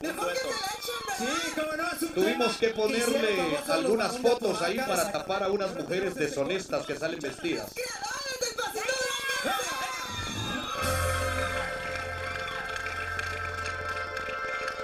[0.00, 1.32] Mejor que te la echen, ¿verdad?
[1.38, 5.74] Sí, cómo no, es un Tuvimos que ponerle algunas fotos ahí para tapar a unas
[5.74, 7.72] mujeres deshonestas que salen vestidas.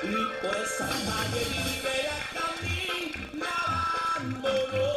[0.03, 0.15] Y
[0.59, 4.92] hasta a mí me abandonó.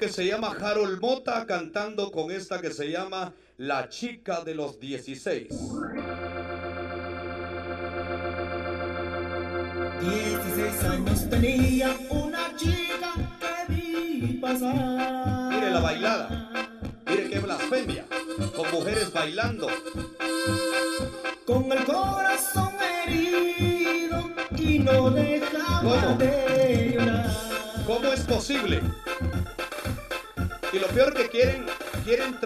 [0.00, 4.80] que se llama Harold Mota cantando con esta que se llama La chica de los
[4.80, 5.48] 16.
[10.00, 15.52] 16 años tenía una chica que vi pasar.
[15.52, 16.50] Mire la bailada,
[17.06, 18.06] mire qué blasfemia,
[18.56, 19.66] con mujeres bailando.
[21.44, 22.72] Con el corazón
[23.04, 26.16] herido y no dejaba ¿Cómo?
[26.16, 27.30] de llorar.
[27.86, 28.80] ¿Cómo es posible?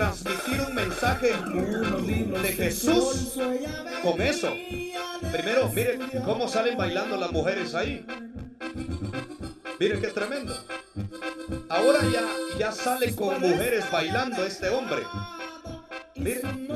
[0.05, 1.33] Transmitir un mensaje
[2.43, 3.39] de Jesús
[4.03, 4.53] con eso.
[5.33, 8.05] Primero, miren cómo salen bailando las mujeres ahí.
[9.81, 10.55] Miren qué tremendo.
[11.71, 12.23] Ahora ya,
[12.59, 15.03] ya sale con mujeres bailando este hombre.
[16.17, 16.69] Miren.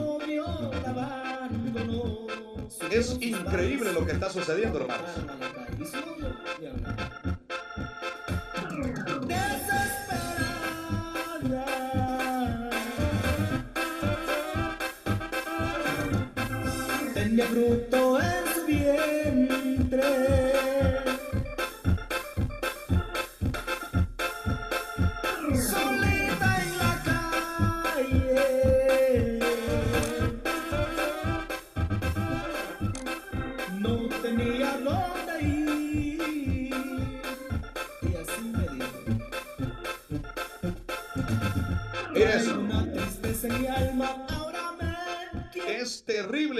[2.90, 5.10] Es increíble lo que está sucediendo, hermanos.
[17.38, 20.37] Tenía fruto en su vientre.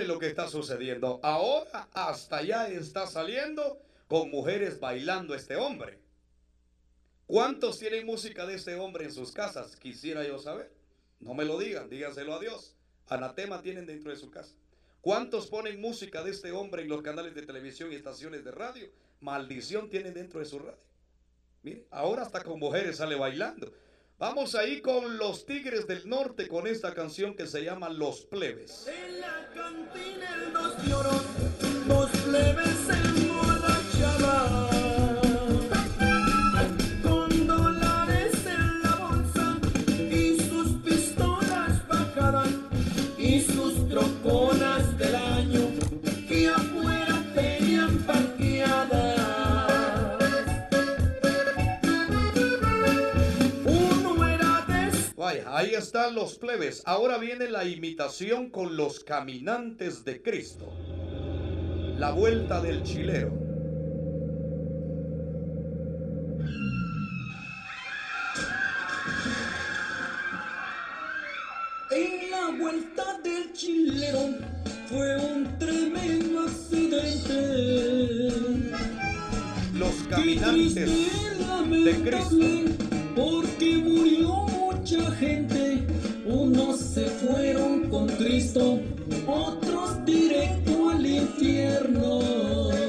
[0.07, 1.21] Lo que está sucediendo.
[1.23, 5.99] Ahora hasta allá está saliendo con mujeres bailando este hombre.
[7.27, 9.77] ¿Cuántos tienen música de este hombre en sus casas?
[9.77, 10.73] Quisiera yo saber.
[11.21, 12.75] No me lo digan, díganselo a Dios.
[13.09, 14.55] Anatema tienen dentro de su casa.
[15.01, 18.89] ¿Cuántos ponen música de este hombre en los canales de televisión y estaciones de radio?
[19.21, 20.79] Maldición tienen dentro de su radio.
[21.63, 23.73] Mire, ahora hasta con mujeres sale bailando.
[24.19, 28.89] Vamos ahí con los Tigres del Norte con esta canción que se llama Los Plebes.
[28.89, 30.37] En la cantina
[32.25, 33.18] plebes
[55.79, 56.83] están los plebes.
[56.87, 60.73] Ahora viene la imitación con los caminantes de Cristo.
[61.97, 63.33] La vuelta del chilero.
[71.91, 74.35] En la vuelta del chilero
[74.87, 78.31] fue un tremendo accidente.
[79.75, 82.37] Los caminantes de Cristo.
[83.15, 84.58] Porque murió
[84.91, 85.87] mucha gente.
[86.25, 88.81] Unos se fueron con Cristo,
[89.27, 92.88] otros directo al infierno.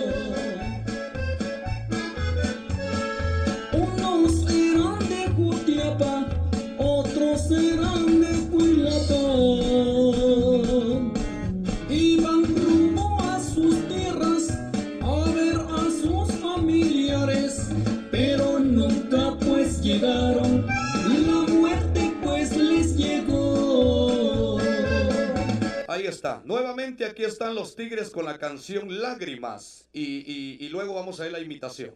[26.44, 29.88] Nuevamente aquí están los tigres con la canción Lágrimas.
[29.94, 31.94] Y luego vamos a ver la imitación.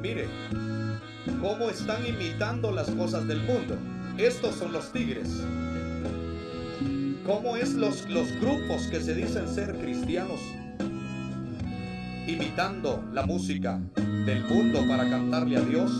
[0.00, 0.28] Mire,
[1.40, 3.76] cómo están imitando las cosas del mundo.
[4.18, 5.28] Estos son los tigres.
[7.24, 10.40] ¿Cómo es los, los grupos que se dicen ser cristianos?
[12.26, 15.90] Imitando la música del mundo para cantarle a Dios.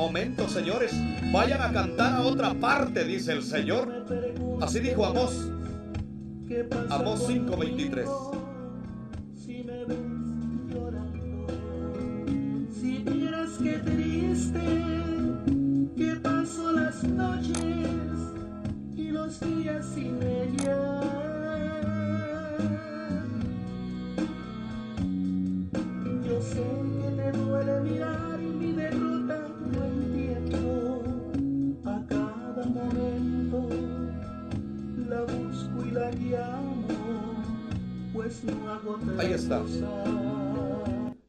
[0.00, 0.92] Momento, señores,
[1.30, 4.06] vayan a cantar a otra parte, dice el Señor.
[4.62, 5.50] Así dijo Amós,
[6.48, 8.08] ¿Qué pasa Amós 5:23.
[9.34, 9.98] Si me ves
[10.72, 11.46] llorando,
[12.80, 14.58] si vieras qué triste
[15.94, 17.58] que paso las noches
[18.96, 21.00] y los días sin ella.
[26.26, 26.64] Yo sé
[27.02, 28.29] que te duele mirar
[39.18, 39.62] Ahí está.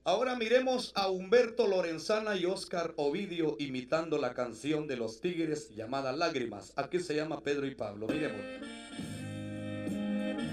[0.04, 6.12] Ahora miremos a Humberto Lorenzana y Oscar Ovidio imitando la canción de los Tigres llamada
[6.12, 6.74] Lágrimas.
[6.76, 8.08] Aquí se llama Pedro y Pablo.
[8.08, 8.42] Miremos.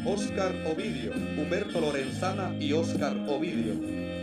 [0.06, 4.17] Oscar Ovidio, Humberto Lorenzana y Oscar Ovidio.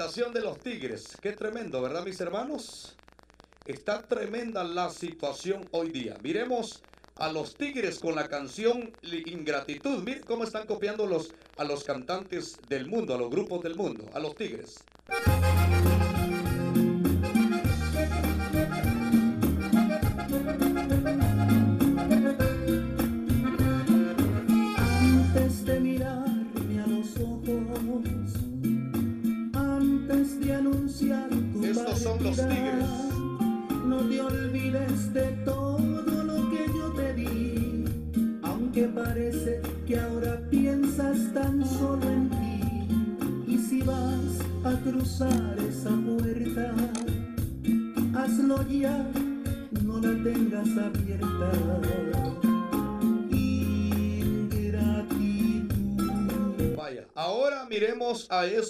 [0.00, 1.14] De los tigres.
[1.20, 2.96] Qué tremendo, ¿verdad, mis hermanos?
[3.66, 6.16] Está tremenda la situación hoy día.
[6.22, 6.82] Miremos
[7.16, 10.02] a los tigres con la canción Ingratitud.
[10.02, 14.08] Miren cómo están copiando los, a los cantantes del mundo, a los grupos del mundo,
[14.14, 14.82] a los tigres.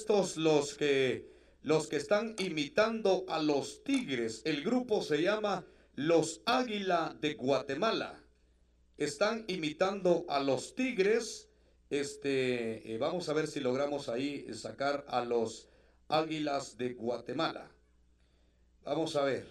[0.00, 1.28] Estos los que
[1.62, 4.40] los que están imitando a los tigres.
[4.46, 8.18] El grupo se llama Los Águila de Guatemala.
[8.96, 11.50] Están imitando a los tigres.
[11.90, 15.68] Este, eh, vamos a ver si logramos ahí sacar a los
[16.08, 17.70] Águilas de Guatemala.
[18.84, 19.46] Vamos a ver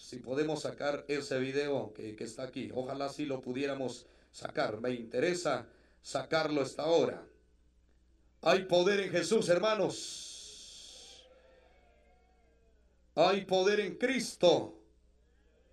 [0.00, 2.70] si podemos sacar ese video que, que está aquí.
[2.72, 4.80] Ojalá si lo pudiéramos sacar.
[4.80, 5.66] Me interesa
[6.02, 7.27] sacarlo esta hora.
[8.42, 11.26] Hay poder en Jesús, hermanos.
[13.14, 14.78] Hay poder en Cristo.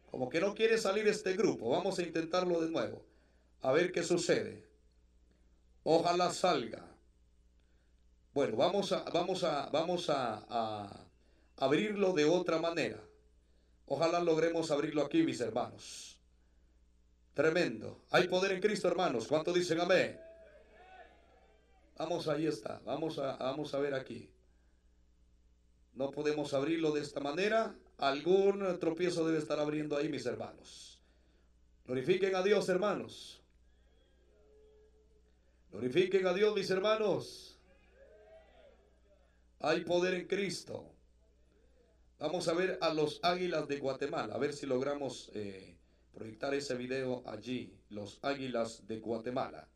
[0.09, 1.69] Como que no quiere salir este grupo.
[1.69, 3.05] Vamos a intentarlo de nuevo.
[3.61, 4.67] A ver qué sucede.
[5.83, 6.83] Ojalá salga.
[8.33, 11.05] Bueno, vamos a, vamos a, vamos a, a
[11.57, 13.01] abrirlo de otra manera.
[13.85, 16.19] Ojalá logremos abrirlo aquí, mis hermanos.
[17.35, 18.01] Tremendo.
[18.09, 19.27] Hay poder en Cristo, hermanos.
[19.27, 20.24] ¿Cuánto dicen amén?
[21.97, 22.81] Vamos, ahí está.
[22.85, 24.29] Vamos a, vamos a ver aquí.
[25.93, 27.75] No podemos abrirlo de esta manera.
[27.97, 31.01] Algún tropiezo debe estar abriendo ahí, mis hermanos.
[31.85, 33.41] Glorifiquen a Dios, hermanos.
[35.71, 37.59] Glorifiquen a Dios, mis hermanos.
[39.59, 40.91] Hay poder en Cristo.
[42.19, 44.35] Vamos a ver a los águilas de Guatemala.
[44.35, 45.77] A ver si logramos eh,
[46.13, 47.73] proyectar ese video allí.
[47.89, 49.69] Los águilas de Guatemala.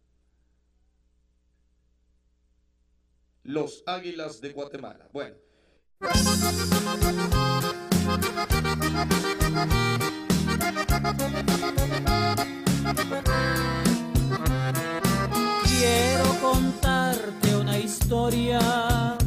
[3.49, 5.07] Los águilas de Guatemala.
[5.11, 5.35] Bueno.
[15.63, 19.17] Quiero contarte una historia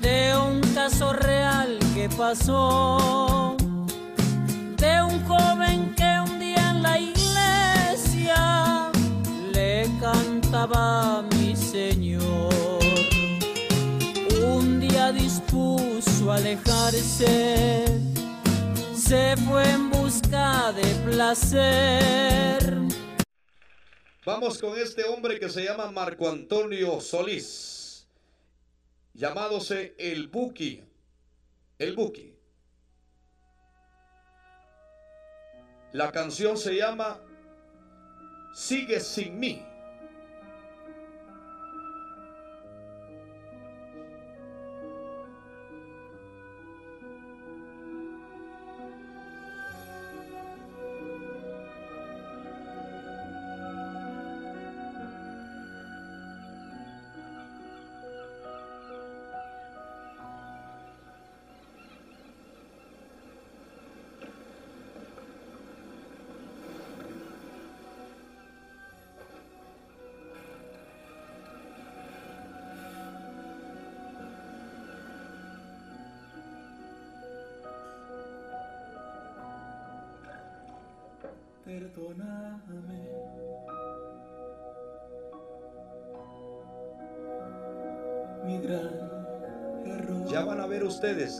[0.00, 3.56] de un caso real que pasó.
[4.76, 8.90] De un joven que un día en la iglesia
[9.52, 12.83] le cantaba a mi Señor.
[15.12, 17.84] Dispuso a alejarse,
[18.96, 22.74] se fue en busca de placer.
[24.24, 28.08] Vamos con este hombre que se llama Marco Antonio Solís,
[29.12, 30.82] llamádose el Buki.
[31.78, 32.34] El Buki.
[35.92, 37.20] La canción se llama
[38.54, 39.62] Sigue sin mí.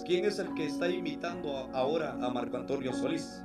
[0.06, 3.42] Quién es el que está imitando ahora a Marco Antonio Solís.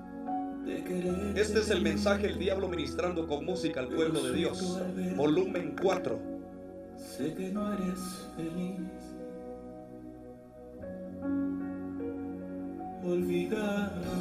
[1.35, 4.79] Este es el mensaje El Diablo ministrando con música al pueblo de Dios.
[5.15, 6.19] Volumen 4.
[6.97, 7.99] Sé que no eres
[8.35, 8.79] feliz.
[13.03, 14.18] Olvídame.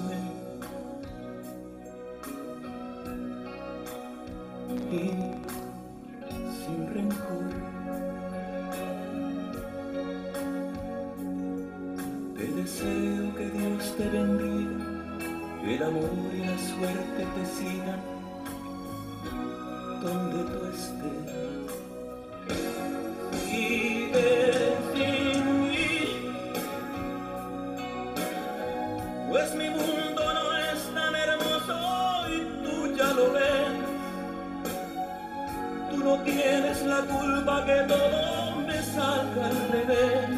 [36.24, 40.28] tienes la culpa que todo me salga al revés.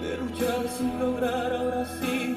[0.00, 2.36] De luchar sin lograr ahora sí.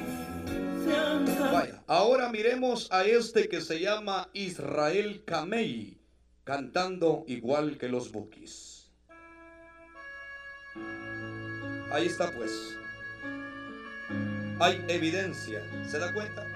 [1.52, 5.98] Vaya, ahora miremos a este que se llama Israel Kamei,
[6.44, 8.92] cantando igual que los bookies.
[11.92, 12.52] Ahí está pues.
[14.60, 16.55] Hay evidencia, ¿se da cuenta?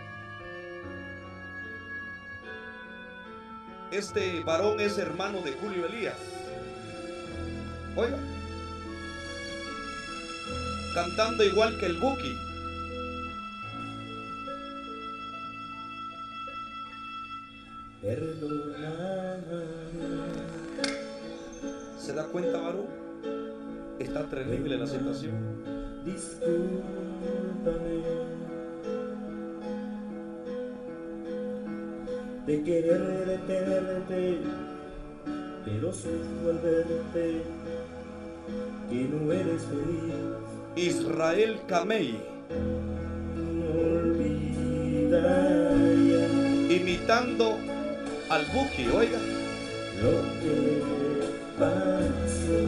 [3.91, 6.17] Este varón es hermano de Julio Elías.
[7.95, 8.17] Oiga.
[10.93, 12.37] Cantando igual que el Buki.
[21.99, 22.85] ¿Se da cuenta, varón?
[23.99, 25.33] Está terrible la situación.
[26.05, 27.98] Discúlpame
[32.49, 34.39] de querer detenerte,
[35.65, 37.43] pero sufro al verte
[38.89, 40.15] que no eres feliz.
[40.75, 42.19] Israel Kamei,
[43.45, 43.69] No
[46.73, 47.57] imitando
[48.29, 49.19] al Buki, oiga.
[50.01, 50.11] lo
[50.41, 50.55] que
[51.59, 52.61] pasó.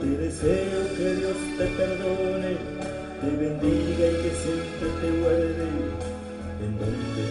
[0.00, 2.77] Te deseo que Dios te perdone,
[3.20, 5.66] te bendiga y que siempre te guarde
[6.62, 7.24] en donde.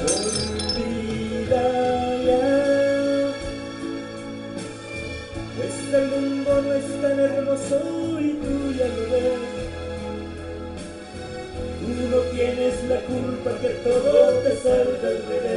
[0.00, 1.64] Olvida
[2.24, 2.46] ya,
[5.56, 7.78] pues el mundo no es tan hermoso
[8.20, 9.60] y tú ya lo ves.
[11.80, 14.10] Tú no tienes la culpa que todo
[14.42, 15.49] te salga al revés.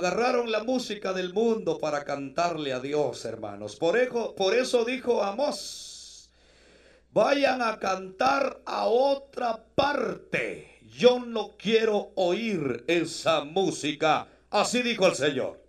[0.00, 3.76] Agarraron la música del mundo para cantarle a Dios, hermanos.
[3.76, 6.30] Por eso, por eso dijo Amós,
[7.12, 10.78] vayan a cantar a otra parte.
[10.96, 14.26] Yo no quiero oír esa música.
[14.48, 15.62] Así dijo el Señor.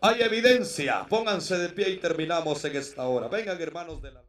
[0.00, 1.04] Hay evidencia.
[1.10, 3.28] Pónganse de pie y terminamos en esta hora.
[3.28, 4.25] Vengan, hermanos de la...